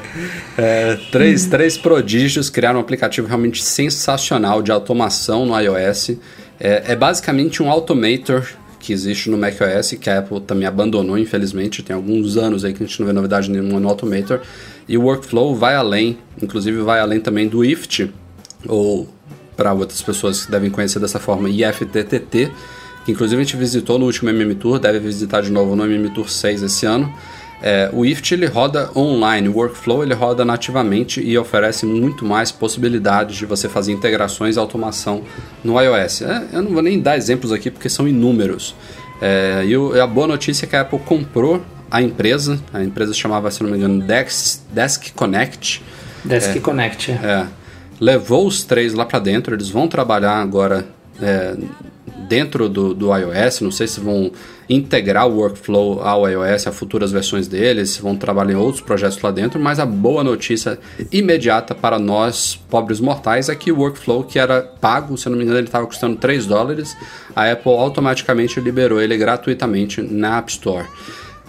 [0.58, 6.12] É, três, três prodígios criaram um aplicativo realmente sensacional de automação no iOS.
[6.60, 8.46] É, é basicamente um automator
[8.82, 11.84] que existe no macOS, que a Apple também abandonou, infelizmente.
[11.84, 14.42] Tem alguns anos aí que a gente não vê novidade nenhuma no Automator.
[14.88, 18.12] E o Workflow vai além, inclusive vai além também do IFT,
[18.68, 19.08] ou
[19.56, 22.52] para outras pessoas que devem conhecer dessa forma, IFTTT,
[23.06, 26.10] que inclusive a gente visitou no último MM Tour, deve visitar de novo no MM
[26.10, 27.12] Tour 6 esse ano.
[27.64, 32.52] É, o IFT ele roda online, o Workflow ele roda nativamente e oferece muito mais
[32.52, 35.24] possibilidades de você fazer integrações e automação
[35.64, 36.24] no iOS.
[36.24, 38.76] É, eu não vou nem dar exemplos aqui porque são inúmeros.
[39.22, 41.62] É, e o, a boa notícia é que a Apple comprou
[41.92, 45.84] a empresa, a empresa chamava, se não me engano, Desk, Desk Connect.
[46.26, 47.12] Desk Connect.
[47.12, 47.46] É,
[48.02, 50.88] levou os três lá para dentro, eles vão trabalhar agora
[51.22, 51.56] é,
[52.28, 54.32] dentro do, do iOS, não sei se vão
[54.68, 59.22] integrar o workflow ao iOS, a futuras versões deles, se vão trabalhar em outros projetos
[59.22, 60.80] lá dentro, mas a boa notícia
[61.12, 65.44] imediata para nós, pobres mortais, é que o workflow que era pago, se não me
[65.44, 66.98] engano ele estava custando 3 dólares,
[67.36, 70.88] a Apple automaticamente liberou ele gratuitamente na App Store.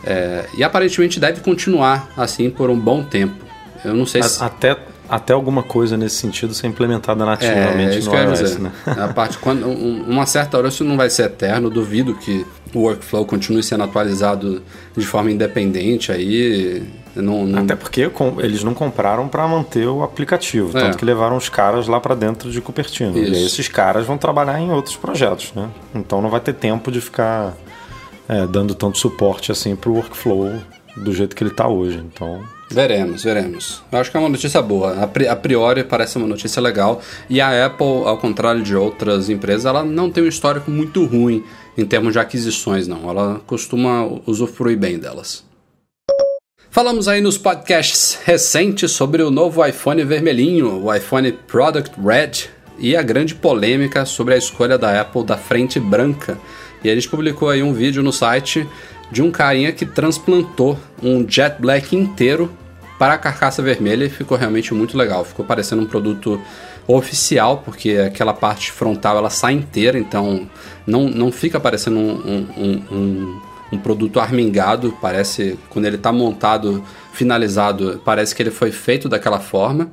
[0.05, 3.37] É, e aparentemente deve continuar assim por um bom tempo.
[3.85, 4.43] Eu não sei a, se...
[4.43, 4.77] Até
[5.13, 8.59] até alguma coisa nesse sentido ser implementada nativamente é, isso no iOS, dizer.
[8.61, 8.73] né?
[8.87, 12.79] A parte quando um, uma certa hora isso não vai ser eterno, duvido que o
[12.79, 14.63] workflow continue sendo atualizado
[14.97, 16.83] de forma independente aí.
[17.15, 17.63] Não, não...
[17.63, 20.81] Até porque com, eles não compraram para manter o aplicativo, É.
[20.81, 23.11] tanto que levaram os caras lá para dentro de Cupertino.
[23.19, 23.33] Isso.
[23.33, 25.69] E aí esses caras vão trabalhar em outros projetos, né?
[25.95, 27.53] Então não vai ter tempo de ficar
[28.27, 30.55] é, dando tanto suporte assim pro workflow
[30.97, 31.99] do jeito que ele tá hoje.
[31.99, 33.83] Então Veremos, veremos.
[33.93, 34.97] Eu acho que é uma notícia boa.
[35.03, 37.03] A priori parece uma notícia legal.
[37.29, 41.45] E a Apple, ao contrário de outras empresas, ela não tem um histórico muito ruim
[41.77, 43.11] em termos de aquisições, não.
[43.11, 45.45] Ela costuma usufruir bem delas.
[46.71, 52.97] Falamos aí nos podcasts recentes sobre o novo iPhone vermelhinho, o iPhone Product Red, e
[52.97, 56.39] a grande polêmica sobre a escolha da Apple da frente branca.
[56.83, 58.67] E a gente publicou aí um vídeo no site
[59.13, 62.51] de um carinha que transplantou um Jet Black inteiro
[62.99, 65.23] para a carcaça vermelha e ficou realmente muito legal.
[65.25, 66.41] Ficou parecendo um produto
[66.87, 70.49] oficial, porque aquela parte frontal ela sai inteira, então
[70.87, 73.41] não, não fica parecendo um, um, um,
[73.73, 74.97] um- produto armingado.
[75.01, 79.91] Parece, quando ele está montado, finalizado, parece que ele foi feito daquela forma.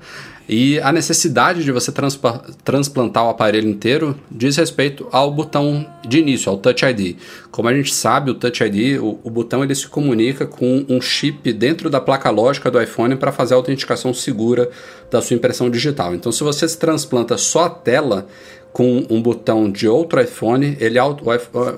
[0.52, 6.18] E a necessidade de você transpa- transplantar o aparelho inteiro diz respeito ao botão de
[6.18, 7.18] início, ao Touch ID.
[7.52, 11.00] Como a gente sabe, o Touch ID, o, o botão ele se comunica com um
[11.00, 14.72] chip dentro da placa lógica do iPhone para fazer a autenticação segura
[15.12, 16.16] da sua impressão digital.
[16.16, 18.26] Então, se você se transplanta só a tela
[18.74, 20.98] com um botão de outro iPhone, ele,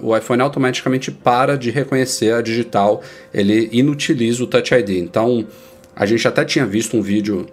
[0.02, 3.02] o iPhone automaticamente para de reconhecer a digital,
[3.34, 4.92] ele inutiliza o Touch ID.
[4.92, 5.46] Então,
[5.94, 7.48] a gente até tinha visto um vídeo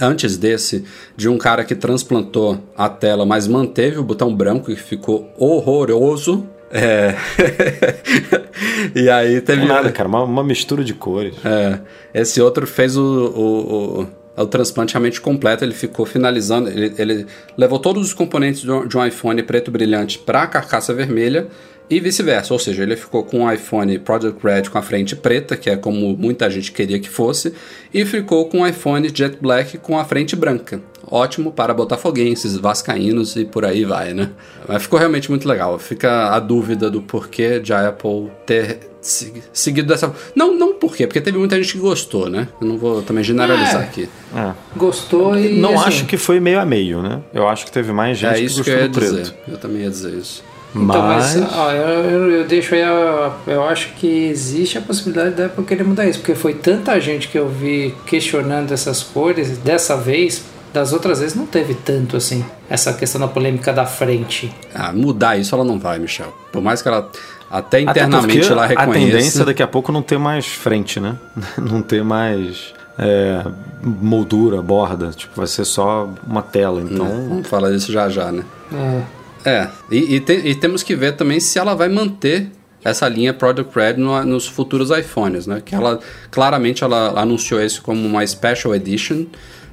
[0.00, 0.84] antes desse
[1.16, 6.46] de um cara que transplantou a tela, mas manteve o botão branco que ficou horroroso.
[6.70, 7.14] É.
[8.94, 11.34] e aí teve não nada, cara, uma, uma mistura de cores.
[11.44, 11.78] é,
[12.12, 14.00] esse outro fez o, o,
[14.36, 17.26] o, o transplante realmente completo, ele ficou finalizando, ele, ele
[17.56, 21.46] levou todos os componentes de um, de um iPhone preto brilhante para a carcaça vermelha
[21.88, 25.56] e vice-versa, ou seja, ele ficou com o iPhone Project Red com a frente preta,
[25.56, 27.52] que é como muita gente queria que fosse,
[27.92, 30.80] e ficou com o iPhone Jet Black com a frente branca.
[31.06, 34.30] Ótimo para botafoguenses, vascaínos e por aí vai, né?
[34.66, 35.78] Mas ficou realmente muito legal.
[35.78, 38.78] Fica a dúvida do porquê de a Apple ter
[39.52, 42.78] seguido dessa não não por quê porque teve muita gente que gostou né eu não
[42.78, 43.84] vou também generalizar É.
[43.84, 44.54] aqui É.
[44.74, 45.58] Gostou e.
[45.60, 47.20] Não assim, acho que foi meio a meio, né?
[47.34, 49.32] Eu acho que teve mais gente é isso que que eu gostou ia do dizer
[49.32, 49.50] preto.
[49.50, 50.42] eu também ia dizer isso
[50.74, 54.80] Então, mas, Mas, ó, eu, eu, eu deixo aí, a- eu acho que existe a
[54.80, 59.02] possibilidade da Apple querer mudar isso, porque foi tanta gente que eu vi questionando essas
[59.02, 63.86] cores, dessa vez, das outras vezes não teve tanto assim, essa questão da polêmica da
[63.86, 64.52] frente.
[64.74, 67.08] ah, mudar isso ela não vai Michel por mais que ela
[67.48, 70.44] até Até internamente porque ela a tendência reconheça é daqui a pouco não ter mais
[70.46, 71.14] frente, né?
[71.56, 73.44] Não ter mais é,
[73.80, 75.10] moldura, borda.
[75.10, 76.80] Tipo, vai ser só uma tela.
[76.80, 79.00] Então, vamos falar disso já já né É,
[79.44, 82.48] É, e, e te- e temos que ver também se ela vai manter
[82.82, 85.62] essa linha Product Red no- nos futuros iPhones, né?
[85.64, 85.98] Que ela
[86.30, 89.26] claramente ela anunciou esse como uma Special Edition.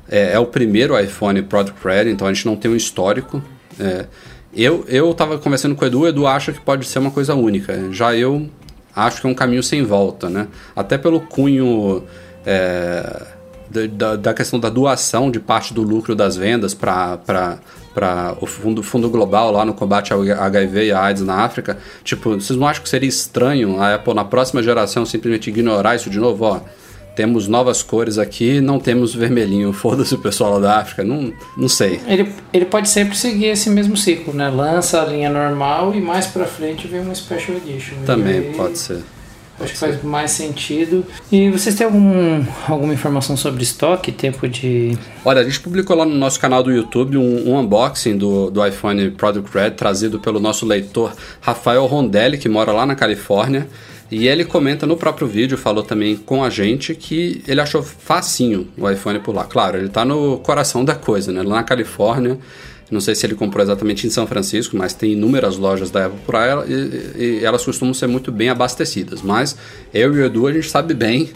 [0.09, 3.41] É, é o primeiro iPhone Product Red, então a gente não tem um histórico.
[3.79, 4.05] É,
[4.53, 7.33] eu eu estava conversando com o Edu, o Edu acha que pode ser uma coisa
[7.35, 7.91] única.
[7.93, 8.49] Já eu
[8.93, 10.47] acho que é um caminho sem volta, né?
[10.75, 12.03] Até pelo cunho
[12.45, 13.21] é,
[13.87, 17.59] da- da, questão da doação de parte do lucro das vendas para
[18.39, 21.77] o fundo, fundo global lá no combate ao HIV e à AIDS na África.
[22.03, 26.09] Tipo, vocês não acham que seria estranho a Apple na próxima geração simplesmente ignorar isso
[26.09, 26.45] de novo?
[26.45, 26.59] Ó,
[27.15, 29.71] temos novas cores aqui, não temos vermelhinho.
[29.73, 31.03] Foda-se o pessoal lá da África.
[31.03, 31.99] Não, não sei.
[32.07, 34.49] ele, ele pode sempre seguir esse mesmo ciclo, né?
[34.49, 37.95] Lança a linha normal e mais pra frente vem uma Special Edition.
[38.05, 38.99] Também aí, pode ser.
[39.63, 41.05] Acho que faz mais sentido.
[41.31, 46.05] E vocês têm algum, alguma informação sobre estoque, tempo de Olha, a gente publicou lá
[46.05, 50.39] no nosso canal do YouTube um, um unboxing do, do iPhone Product Red, trazido pelo
[50.39, 53.67] nosso leitor Rafael Rondelli, que mora lá na Califórnia.
[54.11, 58.67] E ele comenta no próprio vídeo, falou também com a gente, que ele achou facinho
[58.77, 59.45] o iPhone por lá.
[59.45, 61.41] Claro, ele tá no coração da coisa, né?
[61.43, 62.37] Lá na Califórnia.
[62.91, 66.19] Não sei se ele comprou exatamente em São Francisco, mas tem inúmeras lojas da Apple
[66.25, 69.21] por aí e, e elas costumam ser muito bem abastecidas.
[69.21, 69.55] Mas
[69.93, 71.29] eu e o Edu, a gente sabe bem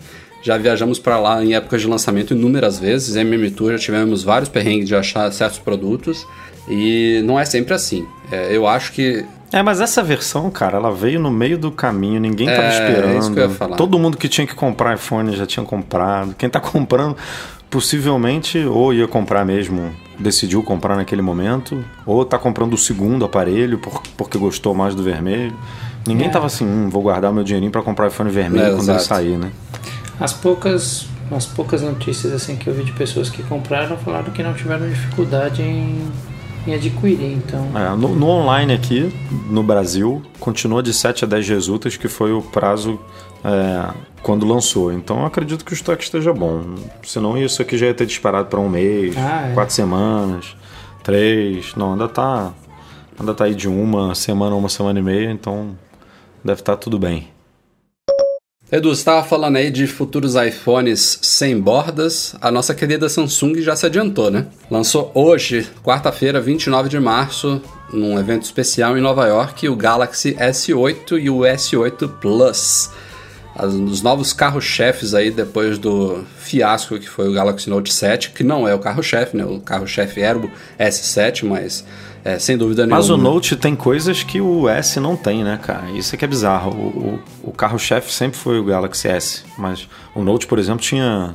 [0.43, 3.15] já viajamos para lá em épocas de lançamento inúmeras vezes.
[3.15, 6.23] Em MM Tour já tivemos vários perrengues de achar certos produtos.
[6.69, 8.05] E não é sempre assim.
[8.31, 9.25] É, eu acho que.
[9.51, 13.17] É, mas essa versão, cara, ela veio no meio do caminho, ninguém tava É, esperando.
[13.19, 13.75] isso que eu ia falar.
[13.75, 16.35] Todo mundo que tinha que comprar iPhone já tinha comprado.
[16.37, 17.15] Quem tá comprando,
[17.75, 23.77] possivelmente, ou ia comprar mesmo, decidiu comprar naquele momento, ou tá comprando o segundo aparelho
[23.77, 25.53] por- porque gostou mais do vermelho.
[26.07, 26.29] Ninguém É.
[26.29, 29.03] tava assim, hum, vou guardar meu dinheirinho pra comprar iPhone vermelho É, quando ele exato.
[29.07, 29.51] sair, né?
[30.17, 34.41] As poucas, as poucas notícias assim que eu vi de pessoas que compraram falaram que
[34.41, 35.99] não tiveram dificuldade em,
[36.65, 37.67] em adquirir, então.
[37.75, 39.13] É, no, no online aqui,
[39.49, 42.97] no Brasil, continua de 7 a 10 dias úteis, que foi o prazo
[43.45, 44.91] é, quando lançou.
[44.91, 46.75] Então eu acredito que o estoque esteja bom.
[47.03, 49.53] Senão isso aqui já ia ter disparado para um mês, Ah, é.
[49.53, 50.55] quatro semanas,
[51.03, 51.75] três.
[51.75, 52.51] Não, ainda tá,
[53.19, 55.77] ainda tá aí de uma semana, uma semana e meia, então
[56.43, 57.29] deve estar tudo bem.
[58.71, 62.35] Edu, você estava falando aí de futuros iPhones sem bordas.
[62.41, 64.47] A nossa querida Samsung já se adiantou, né?
[64.71, 67.61] Lançou hoje, quarta-feira, 29 de março,
[67.93, 72.89] num evento especial em Nova York, o Galaxy S8 e o S8 Plus.
[73.57, 78.43] As- os novos carros-chefes aí depois do fiasco que foi o Galaxy Note 7, que
[78.43, 79.45] não é o carro-chefe, né?
[79.45, 81.85] O carro-chefe era o S7, mas
[82.23, 83.33] é, sem dúvida Mas o nenhuma.
[83.35, 85.89] Note tem coisas que o S não tem, né, cara?
[85.91, 86.71] Isso é que é bizarro.
[86.71, 91.33] O, o- o carro-chefe sempre foi o Galaxy S, mas o Note, por exemplo, tinha.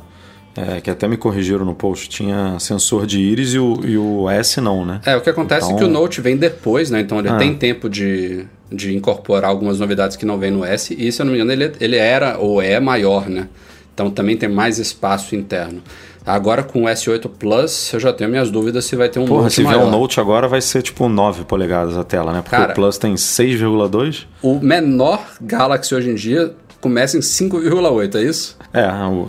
[0.55, 4.29] É, que até me corrigiram no post, tinha sensor de íris e o, e o
[4.29, 4.99] S não, né?
[5.05, 6.99] É, o que acontece é Então- que o Note vem depois, né?
[7.01, 7.37] Então ele Ah.
[7.37, 10.93] tem tempo de, de incorporar algumas novidades que não vem no S.
[10.97, 13.47] E se eu não me engano, ele, ele era ou é maior, né?
[13.93, 15.81] Então também tem mais espaço interno.
[16.23, 19.43] Agora com o S8 Plus, eu já tenho minhas dúvidas se vai ter um Porra,
[19.43, 19.87] Note se vier maior.
[19.87, 22.41] um Note agora vai ser tipo 9 polegadas a tela, né?
[22.43, 24.27] Porque Cara- o Plus tem 6,2.
[24.41, 28.57] O menor Galaxy hoje em dia começa em 5,8, é isso?
[28.73, 29.27] É, o,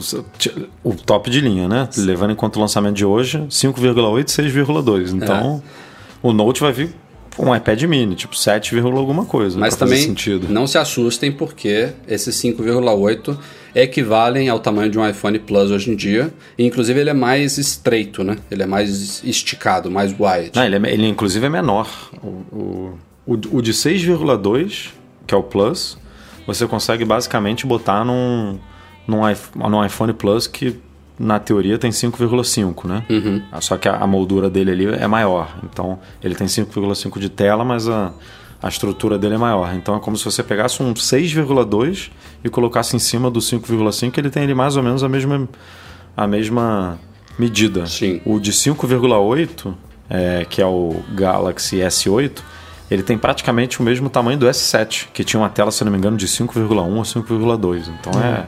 [0.83, 1.89] o top de linha, né?
[1.99, 5.13] Levando em conta o lançamento de hoje, 5,8, 6,2.
[5.13, 6.27] Então, É.
[6.27, 6.95] o Note vai vir
[7.37, 9.59] com um iPad mini, tipo 7, alguma coisa.
[9.59, 10.49] Mas também sentido.
[10.51, 13.37] não se assustem porque esses 5,8
[13.75, 16.33] equivalem ao tamanho de um iPhone Plus hoje em dia.
[16.59, 18.37] E, inclusive ele é mais estreito, né?
[18.51, 20.53] Ele é mais esticado, mais wide.
[20.55, 21.89] Não, ele, é- ele inclusive é menor.
[22.23, 24.91] O, o, o, o de 6,2,
[25.27, 25.97] que é o Plus,
[26.47, 28.59] você consegue basicamente botar num,
[29.07, 30.79] num, iPh- num iPhone Plus que
[31.19, 33.05] na teoria tem 5,5, né?
[33.61, 35.55] Só que a, a moldura dele ali é maior.
[35.65, 38.13] Então ele tem 5,5 de tela, mas a,
[38.63, 39.75] a estrutura dele é maior.
[39.75, 42.11] Então é como se você pegasse um 6,2
[42.43, 45.49] e colocasse em cima do 5,5, ele tem ali mais ou menos a mesma,
[46.17, 46.99] a mesma
[47.39, 47.87] medida.
[47.87, 48.21] Sim.
[48.25, 49.73] O de 5,8,
[50.11, 52.39] é, que é o Galaxy S8,
[52.93, 55.99] ele tem praticamente o mesmo tamanho do S7, que tinha uma tela, se não me
[55.99, 57.89] engano, de 5,1 ou 5,2.
[58.01, 58.45] Então é.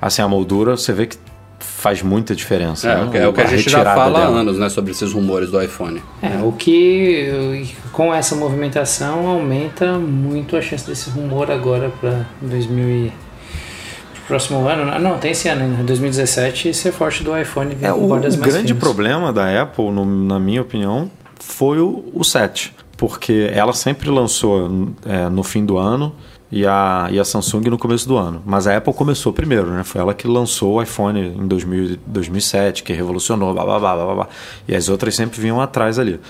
[0.00, 1.16] Assim, a moldura você vê que
[1.58, 2.88] faz muita diferença.
[2.88, 3.18] É, né?
[3.18, 6.02] é o que a gente já fala há anos, né, sobre esses rumores do iPhone.
[6.22, 12.88] É, o que com essa movimentação aumenta muito a chance desse rumor agora para 2000
[12.88, 13.12] e
[14.26, 14.84] próximo ano.
[14.84, 14.98] né?
[14.98, 18.08] Não, tem esse ano ainda, 2017, ser forte do iPhone É, o,
[18.38, 21.10] grande problema da Apple, no- na minha opinião,
[21.40, 22.74] foi o, o 7.
[22.96, 26.14] Porque ela sempre lançou é, no fim do ano
[26.50, 28.42] e a, e a Samsung no começo do ano.
[28.46, 29.84] Mas a Apple começou primeiro, né?
[29.84, 34.14] Foi ela que lançou o iPhone em 2000, 2007, que revolucionou, blá, blá, blá, blá,
[34.14, 34.28] blá.
[34.66, 36.20] E as outras sempre vinham atrás ali.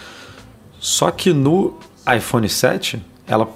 [0.80, 1.78] Só que no
[2.14, 3.48] iPhone 7, ela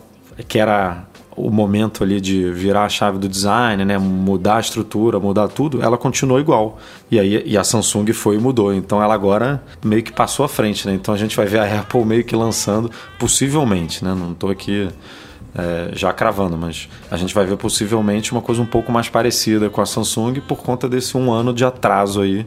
[0.48, 1.04] que era
[1.46, 5.82] o momento ali de virar a chave do design, né, mudar a estrutura, mudar tudo,
[5.82, 6.78] ela continuou igual.
[7.10, 8.72] E aí e a Samsung foi e mudou.
[8.72, 10.94] Então ela agora meio que passou à frente, né?
[10.94, 14.14] Então a gente vai ver a Apple meio que lançando possivelmente, né?
[14.14, 14.88] Não estou aqui
[15.54, 19.68] é, já cravando, mas a gente vai ver possivelmente uma coisa um pouco mais parecida
[19.68, 22.46] com a Samsung por conta desse um ano de atraso aí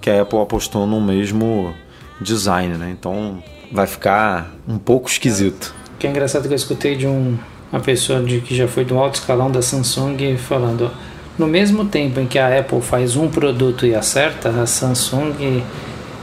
[0.00, 1.74] que a Apple apostou no mesmo
[2.20, 2.90] design, né?
[2.90, 5.74] Então vai ficar um pouco esquisito.
[5.94, 7.38] O que é engraçado que eu escutei de um,
[7.72, 10.90] uma pessoa de, que já foi do alto escalão da Samsung falando:
[11.38, 15.62] no mesmo tempo em que a Apple faz um produto e acerta, a Samsung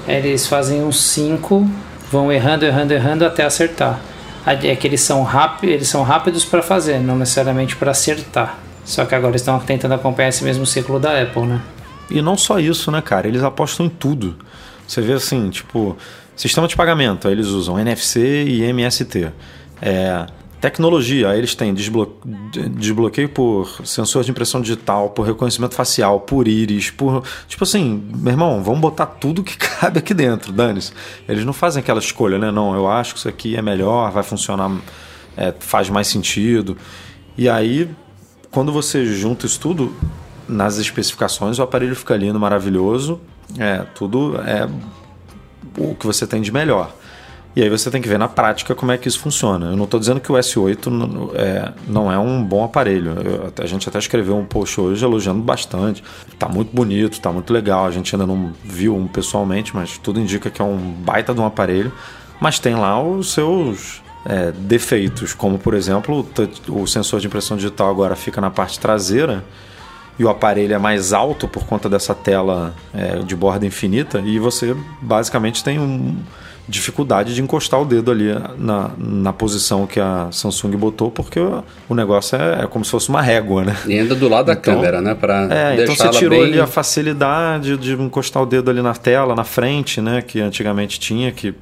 [0.07, 1.69] eles fazem uns cinco,
[2.11, 3.99] vão errando, errando, errando até acertar.
[4.45, 8.57] É que eles são rápidos, eles são rápidos para fazer, não necessariamente para acertar.
[8.85, 11.61] Só que agora estão tentando acompanhar esse mesmo ciclo da Apple, né?
[12.09, 13.27] E não só isso, né, cara?
[13.27, 14.37] Eles apostam em tudo.
[14.87, 15.97] Você vê assim, tipo,
[16.33, 19.27] sistema de pagamento, eles usam NFC e MST.
[19.81, 20.25] É,
[20.59, 22.17] tecnologia, eles têm desblo-
[22.51, 27.23] de- desbloqueio por sensor de impressão digital, por reconhecimento facial, por íris, por.
[27.47, 30.91] Tipo assim, meu irmão, vamos botar tudo que cabe aqui dentro, dane-se.
[31.27, 32.51] Eles não fazem aquela escolha, né?
[32.51, 34.71] Não, eu acho que isso aqui é melhor, vai funcionar,
[35.35, 36.77] é, faz mais sentido.
[37.37, 37.89] E aí,
[38.51, 39.93] quando você junta isso tudo,
[40.47, 43.19] nas especificações o aparelho fica lindo, maravilhoso,
[43.59, 44.67] é, tudo é
[45.77, 46.93] o que você tem de melhor.
[47.57, 49.71] E aí você tem que ver na prática como é que isso funciona.
[49.71, 53.13] Eu não estou dizendo que o S8 n- é, não é um bom aparelho.
[53.19, 56.03] Eu- a gente até escreveu um post hoje elogiando bastante.
[56.31, 57.87] Está muito bonito, está muito legal.
[57.87, 61.41] A gente ainda não viu um pessoalmente, mas tudo indica que é um baita de
[61.41, 61.91] um aparelho.
[62.39, 66.27] Mas tem lá os seus é, defeitos, como por exemplo
[66.69, 69.43] o o sensor de impressão digital agora fica na parte traseira
[70.19, 74.37] e o aparelho é mais alto por conta dessa tela é, de borda infinita e
[74.37, 76.17] você basicamente tem um,
[76.67, 81.95] dificuldade de encostar o dedo ali na, na posição que a Samsung botou porque o,
[81.95, 83.75] negócio é, é como se fosse uma régua, né?
[83.87, 85.15] E ainda do lado da Então- câmera, né?
[85.15, 86.49] Pra É, então você tirou bem...
[86.49, 90.21] ali a facilidade de encostar o dedo ali na tela, na frente, né?
[90.21, 91.55] Que antigamente tinha, que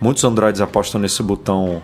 [0.00, 1.82] muitos Androids apostam nesse botão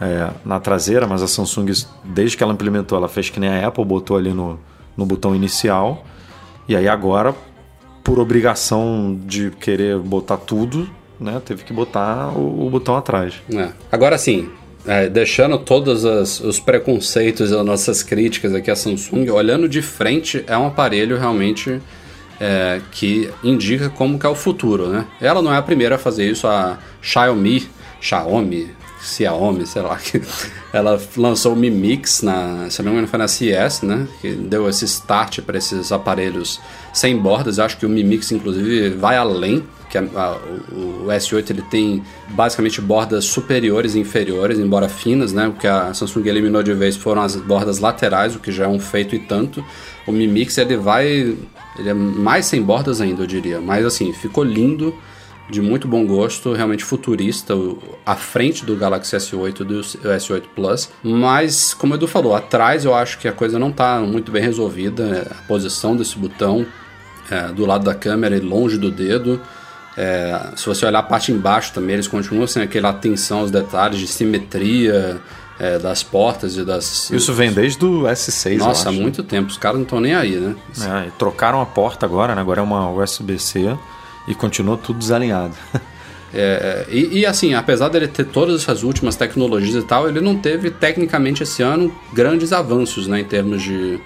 [0.00, 1.66] é, na traseira, mas a Samsung,
[2.04, 4.58] desde que ela implementou, ela fez que nem a Apple, botou ali no,
[4.96, 6.04] no botão inicial.
[6.68, 7.34] E aí agora,
[8.02, 10.88] por obrigação de querer botar tudo,
[11.20, 11.40] né?
[11.44, 13.34] Teve que botar o, o botão atrás.
[13.54, 13.68] É.
[13.90, 14.48] Agora sim,
[14.86, 20.44] é, deixando todos as- os preconceitos as nossas críticas aqui à Samsung, olhando de frente,
[20.46, 21.80] é um aparelho realmente
[22.40, 25.06] é, que indica como que é o futuro, né?
[25.20, 27.68] Ela não é a primeira a fazer isso, a Xiaomi,
[28.00, 28.70] Xiaomi,
[29.02, 29.98] Xiaomi, sei lá,
[30.72, 34.06] ela lançou o Mi Mix na, se não me engano foi na CES, né?
[34.20, 36.60] Que deu esse start para esses aparelhos
[36.92, 37.58] sem bordas.
[37.58, 40.36] Eu acho que o Mi Mix inclusive vai além, que a- a-
[40.72, 45.48] o, o S8 ele tem basicamente bordas superiores e inferiores, embora finas, né?
[45.48, 48.68] O que a Samsung eliminou de vez foram as bordas laterais, o que já é
[48.68, 49.64] um feito e tanto.
[50.06, 51.06] O Mi Mix ele vai,
[51.78, 53.60] ele é mais sem bordas ainda, eu diria.
[53.60, 54.94] Mas assim, ficou lindo
[55.50, 57.54] de muito bom gosto, realmente futurista,
[58.04, 60.90] à frente do Galaxy S8 e do S8 Plus.
[61.02, 64.42] Mas, como o Edu falou, atrás eu acho que a coisa não está muito bem
[64.42, 65.04] resolvida.
[65.04, 66.66] é, A posição desse botão
[67.30, 69.40] é, do lado da câmera e longe do dedo.
[70.00, 73.98] É, se você olhar a parte embaixo também, eles continuam sem aquela atenção aos detalhes
[73.98, 75.20] de simetria
[75.58, 77.10] é, das portas e das.
[77.10, 79.50] Isso vem desde o S6, eu Nossa, há muito tempo.
[79.50, 80.54] Os caras não estão nem aí, né?
[80.80, 82.40] É, trocaram a porta agora, né?
[82.40, 83.76] Agora é uma USB-C
[84.28, 85.54] e continua tudo desalinhado.
[86.32, 90.36] É, e, e, assim, apesar dele ter todas essas últimas tecnologias e tal, ele não
[90.36, 93.98] teve tecnicamente esse ano grandes avanços né, em termos de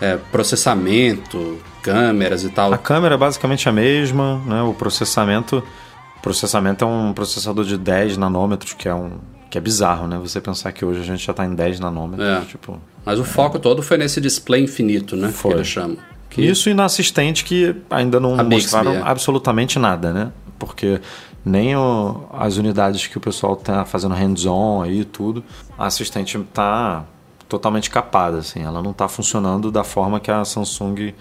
[0.00, 2.72] é, processamento, câmeras e tal.
[2.72, 4.62] A câmera é basicamente a mesma, né?
[4.62, 5.62] O processamento,
[6.22, 9.12] processamento é um processador de 10 nanômetros, que é um
[9.50, 10.18] Que é bizarro, né?
[10.18, 12.26] Você pensar que hoje a gente já está em 10 nanômetros.
[12.28, 12.40] É.
[12.46, 15.28] Tipo, Mas o foco todo foi nesse display infinito, né?
[15.28, 15.52] Foi.
[15.52, 15.96] Que eles chamam.
[16.28, 19.02] Que Isso e na assistente que ainda não A Bixby, mostraram é.
[19.04, 20.32] absolutamente nada, né?
[20.58, 21.00] Porque
[21.44, 25.44] nem o- as unidades que o pessoal tá fazendo hands-on aí e tudo,
[25.78, 27.04] a assistente tá
[27.54, 28.62] totalmente capada, assim.
[28.62, 31.14] Ela não tá funcionando da forma que a Samsung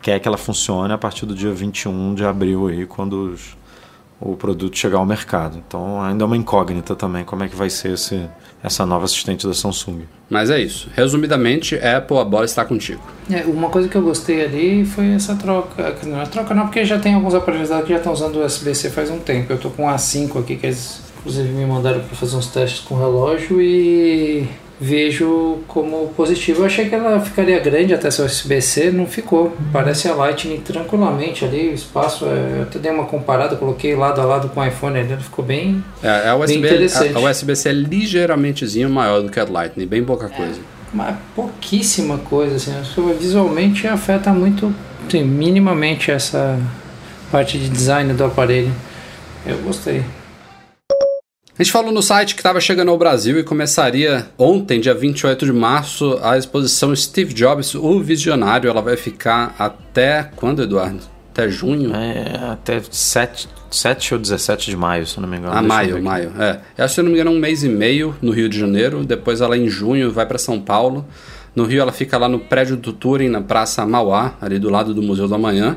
[0.00, 3.58] quer que ela funcione a partir do dia 21 de abril aí, quando os-
[4.20, 5.58] o produto chegar ao mercado.
[5.66, 8.28] Então ainda é uma incógnita também como é que vai ser esse,
[8.62, 10.02] essa nova assistente da Samsung.
[10.28, 10.88] Mas é isso.
[10.94, 13.00] Resumidamente, Apple, a bola está contigo.
[13.30, 15.96] É, uma coisa que eu gostei ali foi essa troca.
[16.06, 18.44] Não é troca não, porque já tem alguns aparelhos lá que já estão usando o
[18.44, 19.52] USB-C faz um tempo.
[19.52, 22.80] Eu tô com um A5 aqui, que eles inclusive me mandaram para fazer uns testes
[22.80, 24.46] com o relógio e
[24.80, 26.62] vejo como positivo.
[26.62, 29.54] Eu achei que ela ficaria grande até ser USB-C, não ficou.
[29.70, 34.20] Parece a Lightning tranquilamente ali, o espaço, é, eu até dei uma comparada, coloquei lado
[34.20, 35.84] a lado com o iPhone ali, ele ficou bem...
[36.02, 37.14] É, a USB, interessante.
[37.14, 40.60] a, a USB-C é ligeiramento maior do que a Lightning, bem pouca coisa.
[40.92, 42.72] Mas pouquíssima coisa, assim,
[43.18, 44.74] visualmente afeta muito,
[45.24, 46.58] minimamente essa
[47.30, 48.72] parte de design do aparelho.
[49.46, 50.02] Eu gostei.
[51.60, 55.44] A gente falou no site que estava chegando ao Brasil e começaria ontem, dia 28
[55.44, 58.70] de março, a exposição Steve Jobs, o Visionário.
[58.70, 61.00] Ela vai ficar até quando, Eduardo?
[61.30, 61.94] Até junho?
[61.94, 65.52] É até 7, 7 ou 17 de maio, se eu não me engano.
[65.52, 66.32] Ah, Deixa maio, maio.
[66.38, 66.60] É.
[66.78, 69.04] Eu acho, se eu não me engano, um mês e meio no Rio de Janeiro.
[69.04, 71.04] Depois ela, em junho, vai para São Paulo.
[71.54, 74.94] No Rio, ela fica lá no prédio do Turing, na Praça Mauá, ali do lado
[74.94, 75.76] do Museu do Amanhã.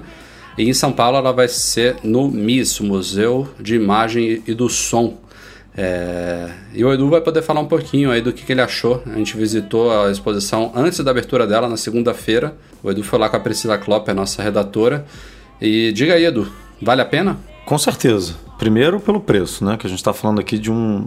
[0.57, 5.17] E em São Paulo, ela vai ser no MIS, Museu de Imagem e do Som.
[5.75, 9.01] É, E o Edu vai poder falar um pouquinho aí do que, que ele achou.
[9.05, 12.55] A gente visitou a exposição antes da abertura dela, na segunda-feira.
[12.83, 15.05] O Edu foi lá com a Priscila Klopp, a nossa redatora.
[15.61, 16.47] E diga aí, Edu,
[16.81, 17.37] vale a pena?
[17.65, 18.35] Com certeza.
[18.59, 19.77] Primeiro pelo preço, né?
[19.77, 21.05] Que a gente está falando aqui de, um,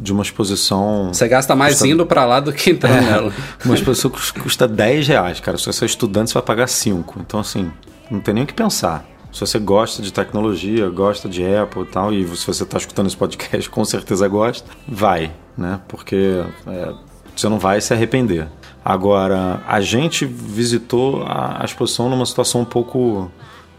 [0.00, 1.10] de uma exposição.
[1.12, 3.32] Você gasta mais Custa- indo pra lá do que entrando nela.
[3.64, 5.56] Uma exposição que custa 10 reais, cara.
[5.58, 7.20] Se você é estudante, você vai pagar 5.
[7.20, 7.70] Então, assim,
[8.10, 9.06] não tem nem o que pensar.
[9.32, 13.06] Se você gosta de tecnologia, gosta de Apple e tal, e se você está escutando
[13.06, 15.80] esse podcast, com certeza gosta, vai, né?
[15.86, 16.94] Porque é,
[17.36, 18.48] você não vai se arrepender.
[18.84, 23.30] Agora, a gente visitou a, a exposição numa situação um pouco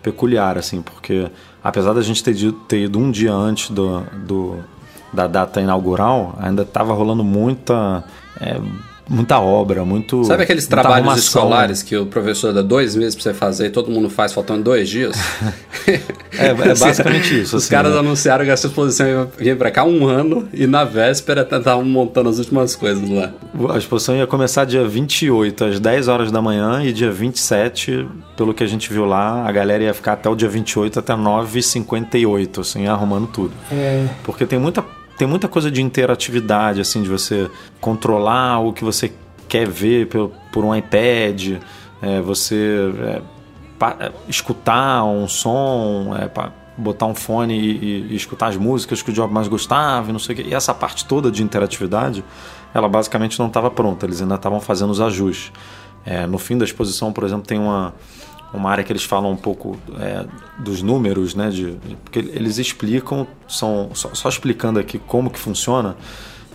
[0.04, 1.30] peculiar, assim, porque
[1.64, 2.36] apesar da gente ter,
[2.68, 4.58] ter ido um dia antes do, do-
[5.12, 8.04] da data inaugural, ainda estava rolando muita,
[8.40, 8.62] é,
[9.10, 10.24] muita obra, muito.
[10.24, 11.42] Sabe aqueles trabalhos arrumação.
[11.42, 14.64] escolares que o professor dá dois meses pra você fazer e todo mundo faz faltando
[14.64, 15.18] dois dias?
[16.38, 17.58] É, é basicamente isso.
[17.58, 18.00] Os assim, caras né?
[18.00, 22.30] anunciaram que essa exposição ia vir pra cá um ano e na véspera estavam montando
[22.30, 23.34] as últimas coisas lá.
[23.74, 28.08] A exposição ia começar dia 28, às 10 horas da manhã, e dia 27,
[28.38, 31.14] pelo que a gente viu lá, a galera ia ficar até o dia 28, até
[31.14, 33.52] 9h58, assim, arrumando tudo.
[33.72, 34.84] É, Porque tem muita,
[35.20, 37.52] tem muita coisa de interatividade, assim, de você
[37.82, 39.12] controlar o que você
[39.50, 41.58] quer ver por, por um iPad,
[42.02, 43.22] é, você é,
[44.00, 46.32] é, escutar um som, é,
[46.78, 50.36] botar um fone e, e- escutar as músicas que o Job mais gostava, não sei
[50.36, 50.46] o quê.
[50.48, 52.24] E essa parte toda de interatividade,
[52.74, 55.52] ela basicamente não estava pronta, eles ainda estavam fazendo os ajustes.
[56.06, 57.94] É, no fim da exposição, por exemplo, tem uma,
[58.54, 60.26] uma área que eles falam um pouco é,
[60.58, 61.50] dos números, né?
[61.50, 65.96] De, de- porque eles explicam, são só, só explicando aqui como que funciona.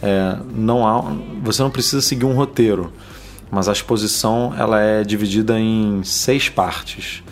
[0.02, 1.00] é, não há,
[1.42, 2.92] você não precisa seguir um roteiro,
[3.50, 7.22] mas a exposição ela é dividida em seis partes.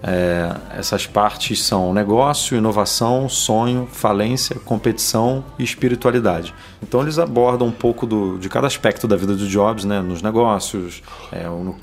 [0.00, 6.54] É, essas partes são negócio, inovação, sonho, falência, competição e espiritualidade.
[6.80, 10.22] Então eles abordam um pouco do, de cada aspecto da vida do Jobs, né, nos
[10.22, 11.76] negócios, é, no-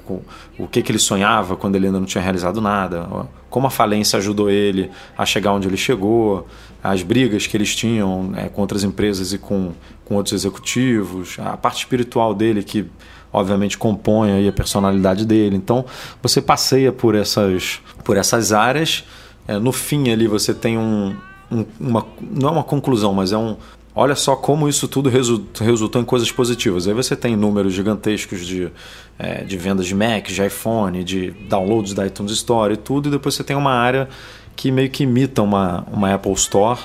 [0.58, 3.06] o que, que ele sonhava quando ele ainda não tinha realizado nada,
[3.50, 6.48] como a falência ajudou ele a chegar onde ele chegou,
[6.82, 9.74] as brigas que eles tinham é, com outras empresas e com,
[10.06, 12.90] com outros executivos, a parte espiritual dele que
[13.36, 15.56] obviamente compõe aí a personalidade dele.
[15.56, 15.86] Então
[16.22, 19.04] você passeia por essas, por essas áreas.
[19.48, 21.16] É, no fim ali você tem um,
[21.52, 23.56] um- uma não é uma conclusão, mas é um
[23.98, 26.88] olha só como isso tudo resu- resultou em coisas positivas.
[26.88, 28.70] Aí você tem números gigantescos de,
[29.18, 33.12] é, de vendas de Mac, de iPhone, de downloads da iTunes Store e tudo, e
[33.12, 34.10] depois você tem uma área
[34.56, 36.80] que meio que imita uma, uma Apple Store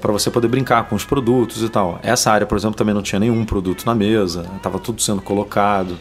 [0.00, 2.00] para você poder brincar com os produtos e tal.
[2.02, 5.98] Essa área, por exemplo, também não tinha nenhum produto na mesa, estava tudo sendo colocado.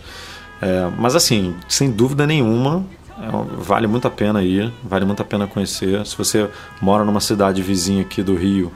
[0.61, 2.85] É, mas assim, sem dúvida nenhuma,
[3.19, 6.05] é, vale muito a pena ir, vale muito a pena conhecer.
[6.05, 6.49] Se você
[6.81, 8.71] mora numa cidade vizinha aqui do Rio,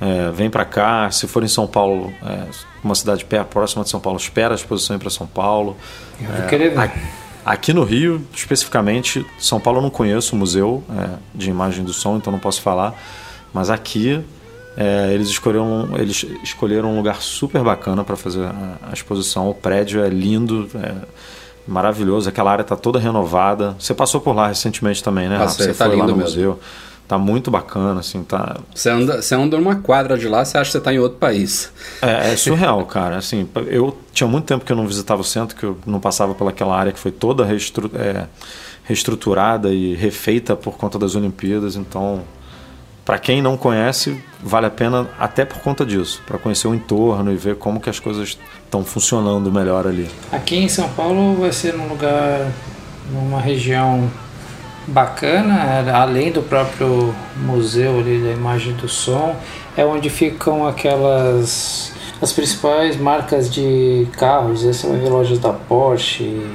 [0.00, 1.10] é, vem para cá.
[1.10, 2.46] Se for em São Paulo, é,
[2.82, 5.76] uma cidade perto, próxima de São Paulo, espera a exposição ir para São Paulo.
[6.20, 6.80] eu vou querer ver.
[6.80, 7.00] Aqui,
[7.44, 11.92] aqui no Rio, especificamente, São Paulo eu não conheço o museu é, de imagem do
[11.92, 12.94] som, então não posso falar.
[13.52, 14.22] Mas aqui
[14.80, 19.50] É, eles, escolheram, eles escolheram um lugar super bacana para fazer a, exposição.
[19.50, 20.94] O prédio é lindo, é
[21.66, 22.28] maravilhoso.
[22.28, 23.74] Aquela área está toda renovada.
[23.76, 25.36] Você passou por lá recentemente também, né?
[25.36, 26.22] Passei, você tá foi lá no mesmo.
[26.22, 26.60] museu.
[27.08, 28.58] Tá muito bacana, assim, tá...
[28.72, 31.18] Você anda, você anda numa quadra de lá, você acha que você tá em outro
[31.18, 31.72] país.
[32.02, 33.16] É, é surreal, cara.
[33.16, 36.34] Assim, eu tinha muito tempo que eu não visitava o centro, que eu não passava
[36.36, 38.26] pelaquela área que foi toda reestru é,
[38.84, 41.76] reestruturada e refeita por conta das Olimpíadas.
[41.76, 42.22] Então,
[43.08, 47.32] para quem não conhece, vale a pena até por conta disso, para conhecer o entorno
[47.32, 50.06] e ver como que as coisas estão funcionando melhor ali.
[50.30, 52.52] Aqui em São Paulo vai ser num lugar,
[53.10, 54.10] numa região
[54.86, 59.34] bacana, além do próprio museu ali da imagem do som,
[59.74, 64.66] é onde ficam aquelas as principais marcas de carros.
[64.66, 66.46] Essa é uma lojas da Porsche,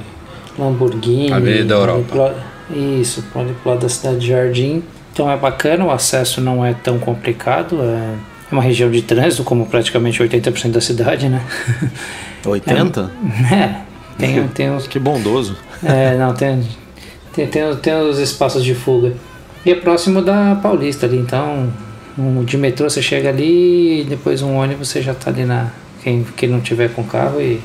[0.56, 1.32] Lamborghini.
[1.32, 2.36] Avenida Europa.
[2.70, 4.84] Isso, ali pro lado da cidade de Jardim.
[5.14, 7.80] Então é bacana, o acesso não é tão complicado.
[7.80, 7.84] É,
[8.50, 11.40] é uma região de trânsito, como praticamente 80% da cidade, né?
[12.44, 13.12] 80?
[13.52, 13.76] É,
[14.18, 14.88] tem, tem uns.
[14.88, 15.56] Que bondoso.
[15.84, 16.66] É, não, tem,
[17.32, 19.14] tem, tem, tem os espaços de fuga.
[19.64, 21.72] E é próximo da Paulista ali, então
[22.18, 25.68] um, de metrô você chega ali e depois um ônibus você já está ali na.
[26.02, 27.60] Quem, quem não tiver com carro e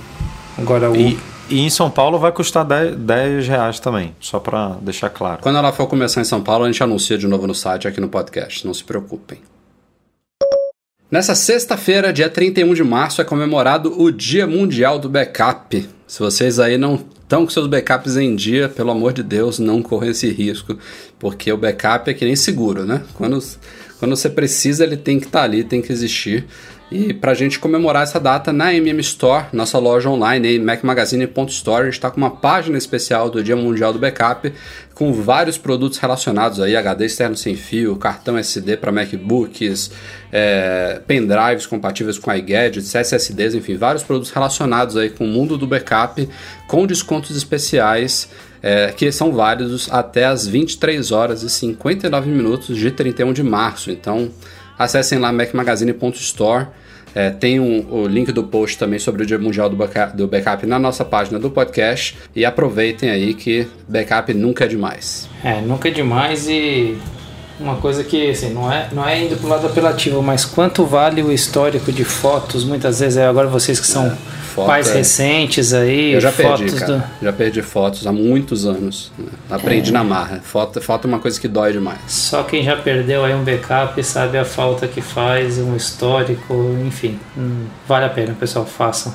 [0.56, 0.96] agora o.
[0.96, 1.18] E,
[1.50, 5.42] e em São Paulo vai custar 10, 10 reais também, só para deixar claro.
[5.42, 8.00] Quando ela for começar em São Paulo, a gente anuncia de novo no site aqui
[8.00, 9.40] no podcast, não se preocupem.
[11.12, 15.90] Nessa sexta-feira, dia 31 de março, é comemorado o Dia Mundial do Backup.
[16.06, 19.82] Se vocês aí não estão com seus backups em dia, pelo amor de Deus, não
[19.82, 20.78] corram esse risco,
[21.18, 23.02] porque o backup é que nem seguro, né?
[23.16, 23.40] Quando,
[23.98, 26.46] quando você precisa, ele tem que estar tá ali, tem que existir.
[26.92, 31.84] E para a gente comemorar essa data na MM Store, nossa loja online, aí, macmagazine.store,
[31.84, 34.52] a gente está com uma página especial do Dia Mundial do Backup,
[34.96, 39.92] com vários produtos relacionados aí, HD externo sem fio, cartão SD para MacBooks,
[40.32, 45.68] é, pendrives compatíveis com iGadgets, SSDs, enfim, vários produtos relacionados aí com o mundo do
[45.68, 46.28] backup,
[46.68, 48.30] com descontos especiais,
[48.64, 53.92] é, que são válidos até as 23 horas e 59 minutos de 31 de março.
[53.92, 54.32] Então,
[54.80, 56.68] acessem lá macmagazine.store.
[57.14, 60.28] É, tem um, o link do post também sobre o Dia Mundial do backup, do
[60.28, 62.18] backup na nossa página do podcast.
[62.36, 65.28] E aproveitem aí que backup nunca é demais.
[65.44, 66.98] É, nunca é demais e
[67.60, 71.22] uma coisa que assim, não, é, não é indo pro lado apelativo, mas quanto vale
[71.22, 72.64] o histórico de fotos?
[72.64, 74.16] Muitas vezes é agora vocês que são é,
[74.60, 74.94] foto, pais é...
[74.94, 76.14] recentes aí.
[76.14, 76.98] Eu já perdi, cara.
[76.98, 77.26] Do...
[77.26, 79.12] Já perdi fotos há muitos anos.
[79.18, 79.28] Né?
[79.50, 79.94] Aprendi é.
[79.94, 80.42] na marra.
[80.44, 82.00] Foto, foto é uma coisa que dói demais.
[82.08, 86.54] Só quem já perdeu aí um backup sabe a falta que faz, um histórico,
[86.86, 87.20] enfim.
[87.38, 89.14] Hum, vale a pena, pessoal, façam.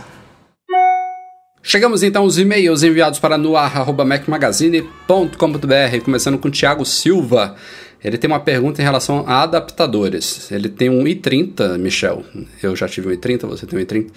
[1.66, 7.56] Chegamos então aos e-mails enviados para noar.mecmagazine.com.br, começando com Thiago Silva.
[8.04, 10.52] Ele tem uma pergunta em relação a adaptadores.
[10.52, 12.22] Ele tem um i30, Michel.
[12.62, 14.10] Eu já tive um i30, você tem um i30.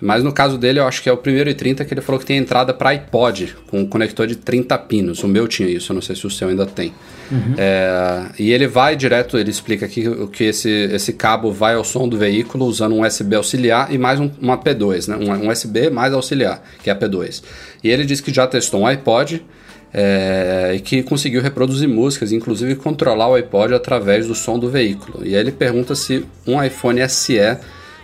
[0.00, 2.26] Mas no caso dele, eu acho que é o primeiro i30 que ele falou que
[2.26, 5.22] tem entrada para iPod, com um conector de 30 pinos.
[5.22, 6.94] O meu tinha isso, eu não sei se o seu ainda tem.
[7.30, 7.54] Uhum.
[7.56, 12.08] É, e ele vai direto, ele explica aqui que esse, esse cabo vai ao som
[12.08, 15.16] do veículo usando um USB auxiliar e mais um, uma P2, né?
[15.16, 17.42] Um, um USB mais auxiliar, que é a P2.
[17.84, 19.44] E ele diz que já testou um iPod
[19.92, 25.24] é, e que conseguiu reproduzir músicas, inclusive controlar o iPod através do som do veículo.
[25.24, 27.38] E aí ele pergunta se um iPhone SE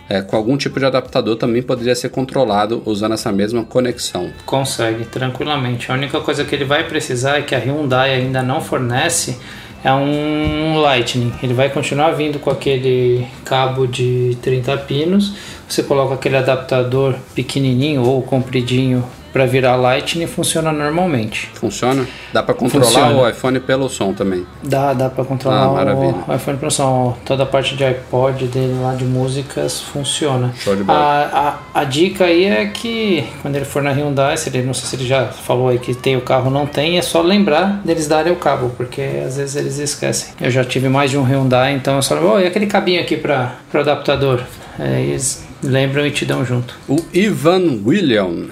[0.09, 4.33] é, com algum tipo de adaptador também poderia ser controlado usando essa mesma conexão.
[4.45, 5.91] Consegue, tranquilamente.
[5.91, 9.39] A única coisa que ele vai precisar é que a Hyundai ainda não fornece
[9.85, 11.33] é um Lightning.
[11.43, 15.35] Ele vai continuar vindo com aquele cabo de 30 pinos.
[15.69, 19.05] Você coloca aquele adaptador pequenininho ou compridinho
[19.37, 21.51] para virar Lightning funciona normalmente.
[21.53, 22.07] Funciona?
[22.33, 23.21] Dá para controlar funciona.
[23.21, 24.47] o iPhone pelo som também?
[24.63, 25.95] Dá, dá para controlar ah,
[26.27, 27.15] o iPhone pelo som.
[27.23, 30.55] Toda a parte de iPod dele lá de músicas funciona.
[30.59, 30.99] Show de bola.
[30.99, 34.73] A, a, a, dica aí é que quando ele for na Hyundai, se ele, não
[34.73, 37.83] sei se ele já falou aí que tem o carro não tem, é só lembrar
[37.85, 40.33] deles darem o cabo, porque às vezes eles esquecem.
[40.41, 43.19] Eu já tive mais de um Hyundai, então eu só oh, e aquele cabinho aqui
[43.19, 44.41] para o adaptador?
[44.79, 46.75] É, eles lembram e te dão junto.
[46.89, 48.47] O Ivan William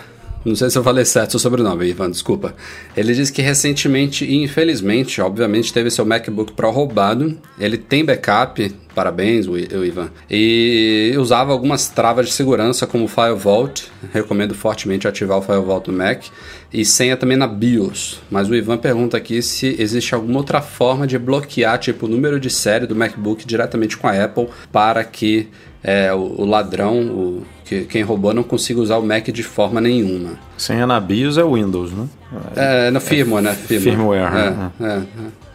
[0.44, 2.54] não sei se eu falei certo o sobrenome, Ivan, desculpa.
[2.96, 7.38] Ele diz que recentemente e infelizmente, obviamente, teve seu MacBook Pro roubado.
[7.58, 10.10] Ele tem backup, parabéns, o Ivan.
[10.30, 13.90] E usava algumas travas de segurança como o FileVault.
[14.12, 16.24] Recomendo fortemente ativar o FileVault no Mac.
[16.72, 18.20] E senha também na BIOS.
[18.30, 22.40] Mas o Ivan pergunta aqui se existe alguma outra forma de bloquear, tipo, o número
[22.40, 25.48] de série do MacBook diretamente com a Apple para que
[25.84, 29.82] é, o, o, ladrão, o, que, quem roubou, não consiga usar o Mac de forma
[29.82, 30.38] nenhuma.
[30.56, 32.08] Senha na BIOS é Windows, né?
[32.56, 33.52] É, na firmware, né?
[33.52, 34.72] Firmware, firmware é, né?
[34.80, 35.02] É, é,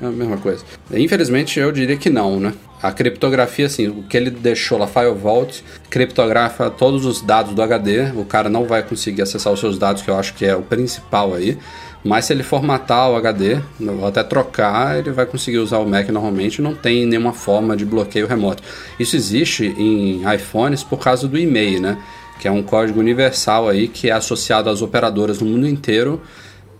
[0.03, 0.63] é, a mesma coisa.
[0.93, 2.53] Infelizmente, eu diria que não, né?
[2.81, 7.61] A criptografia, assim, o que ele deixou lá, File Vault, criptografa todos os dados do
[7.61, 8.11] HD.
[8.15, 10.61] O cara não vai conseguir acessar os seus dados, que eu acho que é o
[10.61, 11.57] principal aí.
[12.01, 16.07] Mas se ele formatar o HD, ou até trocar, ele vai conseguir usar o Mac
[16.07, 18.63] normalmente, não tem nenhuma forma de bloqueio remoto.
[18.97, 21.97] Isso existe em iPhones por causa do e-mail, né?
[22.39, 26.21] Que é um código universal aí que é associado às operadoras no mundo inteiro.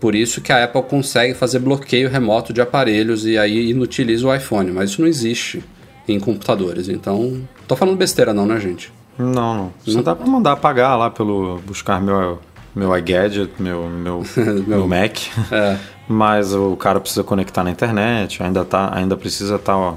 [0.00, 4.34] Por isso que a Apple consegue fazer bloqueio remoto de aparelhos e aí inutiliza o
[4.34, 5.62] iPhone, mas isso não existe
[6.12, 6.88] em computadores.
[6.88, 8.92] Então, tô falando besteira não, né, gente?
[9.18, 9.72] Não, não.
[9.84, 12.38] Você não dá pra mandar apagar lá pelo buscar meu
[12.74, 14.22] meu iGadget, meu, meu,
[14.66, 15.18] meu Mac.
[15.50, 15.76] É.
[16.08, 19.74] Mas o cara precisa conectar na internet, ainda, tá, ainda precisa estar.
[19.74, 19.94] Tá,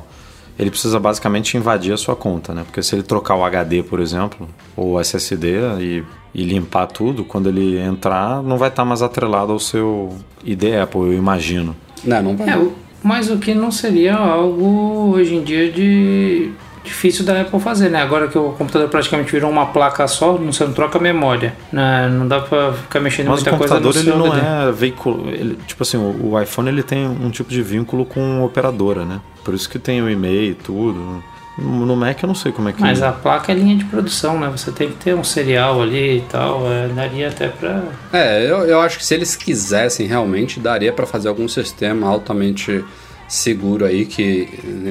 [0.57, 2.64] ele precisa basicamente invadir a sua conta, né?
[2.64, 4.47] Porque se ele trocar o HD, por exemplo,
[4.78, 6.03] ou o SSD e,
[6.34, 10.76] e limpar tudo, quando ele entrar, não vai estar tá mais atrelado ao seu ID
[10.84, 11.76] Apple, eu imagino.
[12.03, 12.49] Não, não vai.
[12.49, 12.68] É,
[13.04, 16.51] mas o que não seria algo hoje em dia de
[16.84, 18.01] difícil da Apple fazer, né?
[18.01, 22.10] Agora que o computador praticamente virou uma placa só, você não troca memória, né?
[22.10, 25.82] Não dá pra ficar mexendo Mas muita coisa no ele não é veículo, ele, tipo
[25.84, 29.22] assim, o, o, iPhone ele tem um tipo de vínculo com operadora, né?
[29.43, 31.24] Por isso que tem o e-mail e tudo.
[31.58, 33.08] No Mac eu não sei como é que Mas é.
[33.08, 34.49] a placa é linha de produção, né?
[34.49, 36.72] Você tem que ter um serial ali e tal.
[36.72, 37.84] É, daria até pra.
[38.12, 42.84] É, eu, eu acho que se eles quisessem realmente, daria para fazer algum sistema altamente
[43.28, 44.47] seguro aí que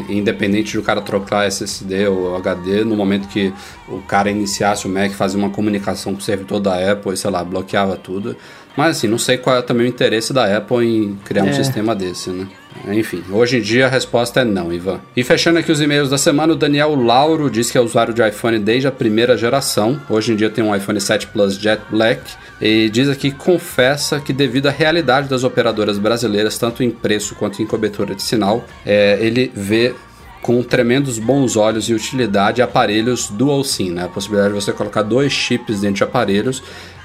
[0.08, 3.52] independente do cara trocar SSD ou HD, no momento que
[3.88, 7.44] o cara iniciasse o Mac, fazia uma comunicação com o servidor da Apple, sei lá,
[7.44, 8.36] bloqueava tudo.
[8.76, 11.50] Mas assim, não sei qual é também o interesse da Apple em criar é.
[11.50, 12.46] um sistema desse, né?
[12.88, 15.00] Enfim, hoje em dia a resposta é não, Ivan.
[15.16, 18.26] E fechando aqui os e-mails da semana, o Daniel Lauro diz que é usuário de
[18.26, 20.00] iPhone desde a primeira geração.
[20.08, 22.22] Hoje em dia tem um iPhone 7 Plus Jet Black.
[22.60, 27.34] E diz aqui que confessa que, devido à realidade das operadoras brasileiras, tanto em preço
[27.34, 29.94] quanto em cobertura de sinal, é, ele vê
[30.42, 34.04] com tremendos bons olhos e utilidade aparelhos dual SIM, né?
[34.04, 36.62] A possibilidade de você colocar dois chips dentro de aparelhos.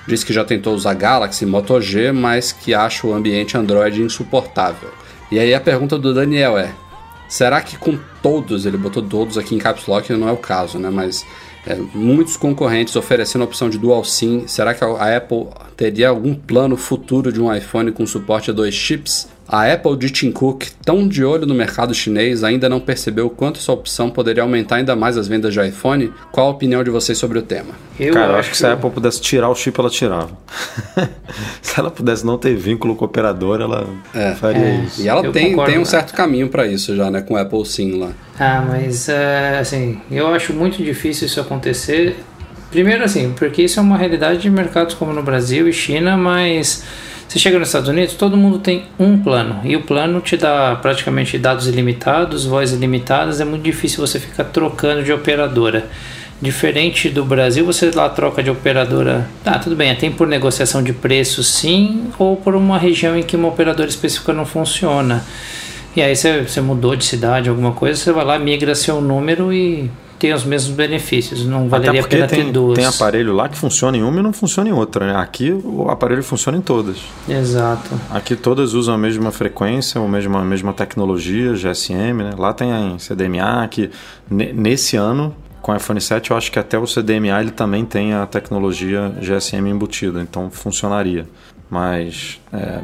[0.07, 4.89] Diz que já tentou usar Galaxy Moto G, mas que acha o ambiente Android insuportável.
[5.29, 6.73] E aí a pergunta do Daniel é:
[7.27, 10.79] será que com todos, ele botou todos aqui em caps lock, não é o caso,
[10.79, 10.89] né?
[10.89, 11.25] Mas
[11.65, 14.47] é, muitos concorrentes oferecendo a opção de dual SIM.
[14.47, 18.73] Será que a Apple teria algum plano futuro de um iPhone com suporte a dois
[18.73, 19.27] chips?
[19.47, 23.59] A Apple de Tim Cook, tão de olho no mercado chinês, ainda não percebeu quanto
[23.59, 26.11] essa opção poderia aumentar ainda mais as vendas de iPhone?
[26.31, 27.73] Qual a opinião de vocês sobre o tema?
[27.97, 30.31] Eu Cara, eu acho que se a Apple pudesse tirar o chip, ela tirava.
[31.61, 34.35] se ela pudesse não ter vínculo com o operador, ela é.
[34.35, 34.83] faria é.
[34.85, 35.01] isso.
[35.01, 37.21] E ela tem, tem um certo caminho para isso já, né?
[37.21, 38.11] Com o Apple Sim lá.
[38.37, 42.17] Ah, mas é, assim, eu acho muito difícil isso acontecer.
[42.69, 46.83] Primeiro assim, porque isso é uma realidade de mercados como no Brasil e China, mas
[47.27, 50.77] você chega nos Estados Unidos, todo mundo tem um plano e o plano te dá
[50.81, 53.41] praticamente dados ilimitados, voz ilimitadas.
[53.41, 55.89] É muito difícil você ficar trocando de operadora.
[56.41, 59.27] Diferente do Brasil, você lá troca de operadora.
[59.43, 63.35] Tá, tudo bem, tem por negociação de preço sim, ou por uma região em que
[63.35, 65.25] uma operadora específica não funciona.
[65.95, 69.51] E aí você, você mudou de cidade, alguma coisa, você vai lá, migra seu número
[69.51, 69.89] e
[70.19, 71.45] tem os mesmos benefícios.
[71.45, 72.75] Não valeria a pena tem, ter duas.
[72.75, 75.15] Tem aparelho lá que funciona em uma e não funciona em outra, né?
[75.15, 76.97] Aqui o aparelho funciona em todas.
[77.27, 77.89] Exato.
[78.09, 82.31] Aqui todas usam a mesma frequência, a mesma, a mesma tecnologia, GSM, né?
[82.37, 83.89] Lá tem a CDMA, que
[84.29, 88.13] nesse ano, com o iPhone 7, eu acho que até o CDMA ele também tem
[88.13, 91.27] a tecnologia GSM embutida, então funcionaria.
[91.69, 92.79] Mas é,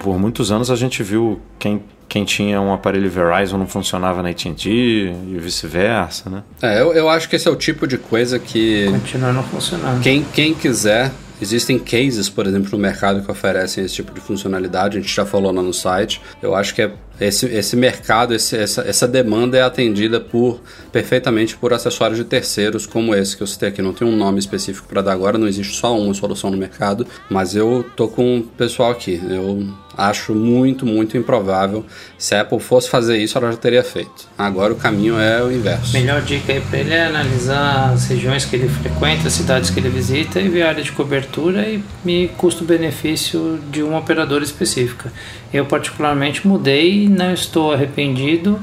[0.00, 4.30] por muitos anos a gente viu quem quem tinha um aparelho Verizon não funcionava na
[4.30, 6.42] AT&T e vice-versa, né?
[6.62, 8.86] É, eu, eu acho que esse é o tipo de coisa que...
[8.90, 10.02] Continua não funcionando.
[10.02, 11.12] Quem, quem quiser...
[11.38, 15.26] Existem cases, por exemplo, no mercado que oferecem esse tipo de funcionalidade, a gente já
[15.26, 16.18] falou lá no site.
[16.40, 16.90] Eu acho que é
[17.20, 20.60] esse, esse mercado, esse, essa, essa demanda é atendida por
[20.92, 23.82] perfeitamente por acessórios de terceiros como esse que eu citei aqui.
[23.82, 27.06] Não tem um nome específico para dar agora, não existe só uma solução no mercado,
[27.28, 29.20] mas eu tô com o pessoal aqui.
[29.28, 31.84] Eu acho muito, muito improvável.
[32.18, 34.28] Se a Apple fosse fazer isso, ela já teria feito.
[34.36, 35.92] Agora o caminho é o inverso.
[35.92, 39.80] Melhor dica aí para ele é analisar as regiões que ele frequenta, as cidades que
[39.80, 41.66] ele visita e ver a área de cobertura
[42.04, 45.12] e, custo-benefício de uma operadora específica.
[45.52, 48.60] Eu particularmente mudei, não estou arrependido,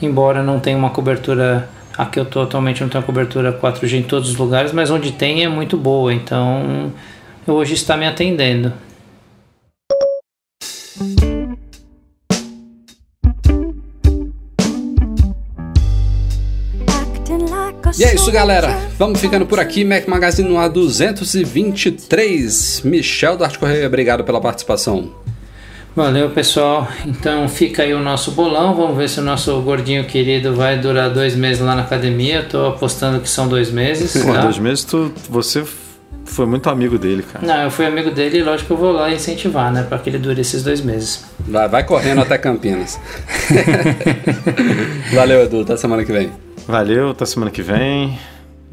[0.00, 4.30] embora não tenha uma cobertura aqui eu estou atualmente não tenho cobertura 4G em todos
[4.30, 6.92] os lugares, mas onde tem é muito boa, então
[7.46, 8.72] hoje está me atendendo.
[17.98, 18.88] E é isso, galera.
[18.98, 19.84] Vamos ficando por aqui.
[19.84, 22.84] Mac Magazine no A223.
[22.84, 25.21] Michel Dart Correia, obrigado pela participação.
[25.94, 26.88] Valeu, pessoal.
[27.06, 28.74] Então fica aí o nosso bolão.
[28.74, 32.42] Vamos ver se o nosso gordinho querido vai durar dois meses lá na academia.
[32.48, 34.22] Tô apostando que são dois meses.
[34.22, 34.40] Pô, tá?
[34.42, 35.62] dois meses tu, você
[36.24, 37.46] foi muito amigo dele, cara.
[37.46, 39.82] Não, eu fui amigo dele e lógico que eu vou lá incentivar, né?
[39.82, 41.24] Pra que ele dure esses dois meses.
[41.40, 42.98] Vai, vai correndo até Campinas.
[45.12, 45.60] Valeu, Edu.
[45.60, 46.30] Até semana que vem.
[46.66, 48.18] Valeu, até semana que vem.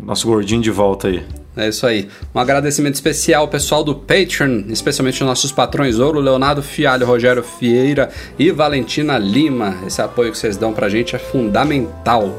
[0.01, 1.23] Nosso gordinho de volta aí.
[1.57, 2.07] É isso aí.
[2.33, 7.43] Um agradecimento especial ao pessoal do Patreon, especialmente os nossos patrões Ouro, Leonardo Fialho, Rogério
[7.59, 9.75] Vieira e Valentina Lima.
[9.85, 12.33] Esse apoio que vocês dão pra gente é fundamental.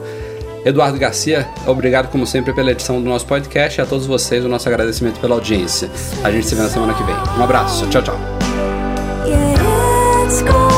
[0.65, 4.49] Eduardo Garcia, obrigado como sempre pela edição do nosso podcast e a todos vocês o
[4.49, 5.91] nosso agradecimento pela audiência.
[6.23, 7.15] A gente se vê na semana que vem.
[7.39, 8.19] Um abraço, tchau, tchau.
[9.27, 10.70] Yeah, it's gone.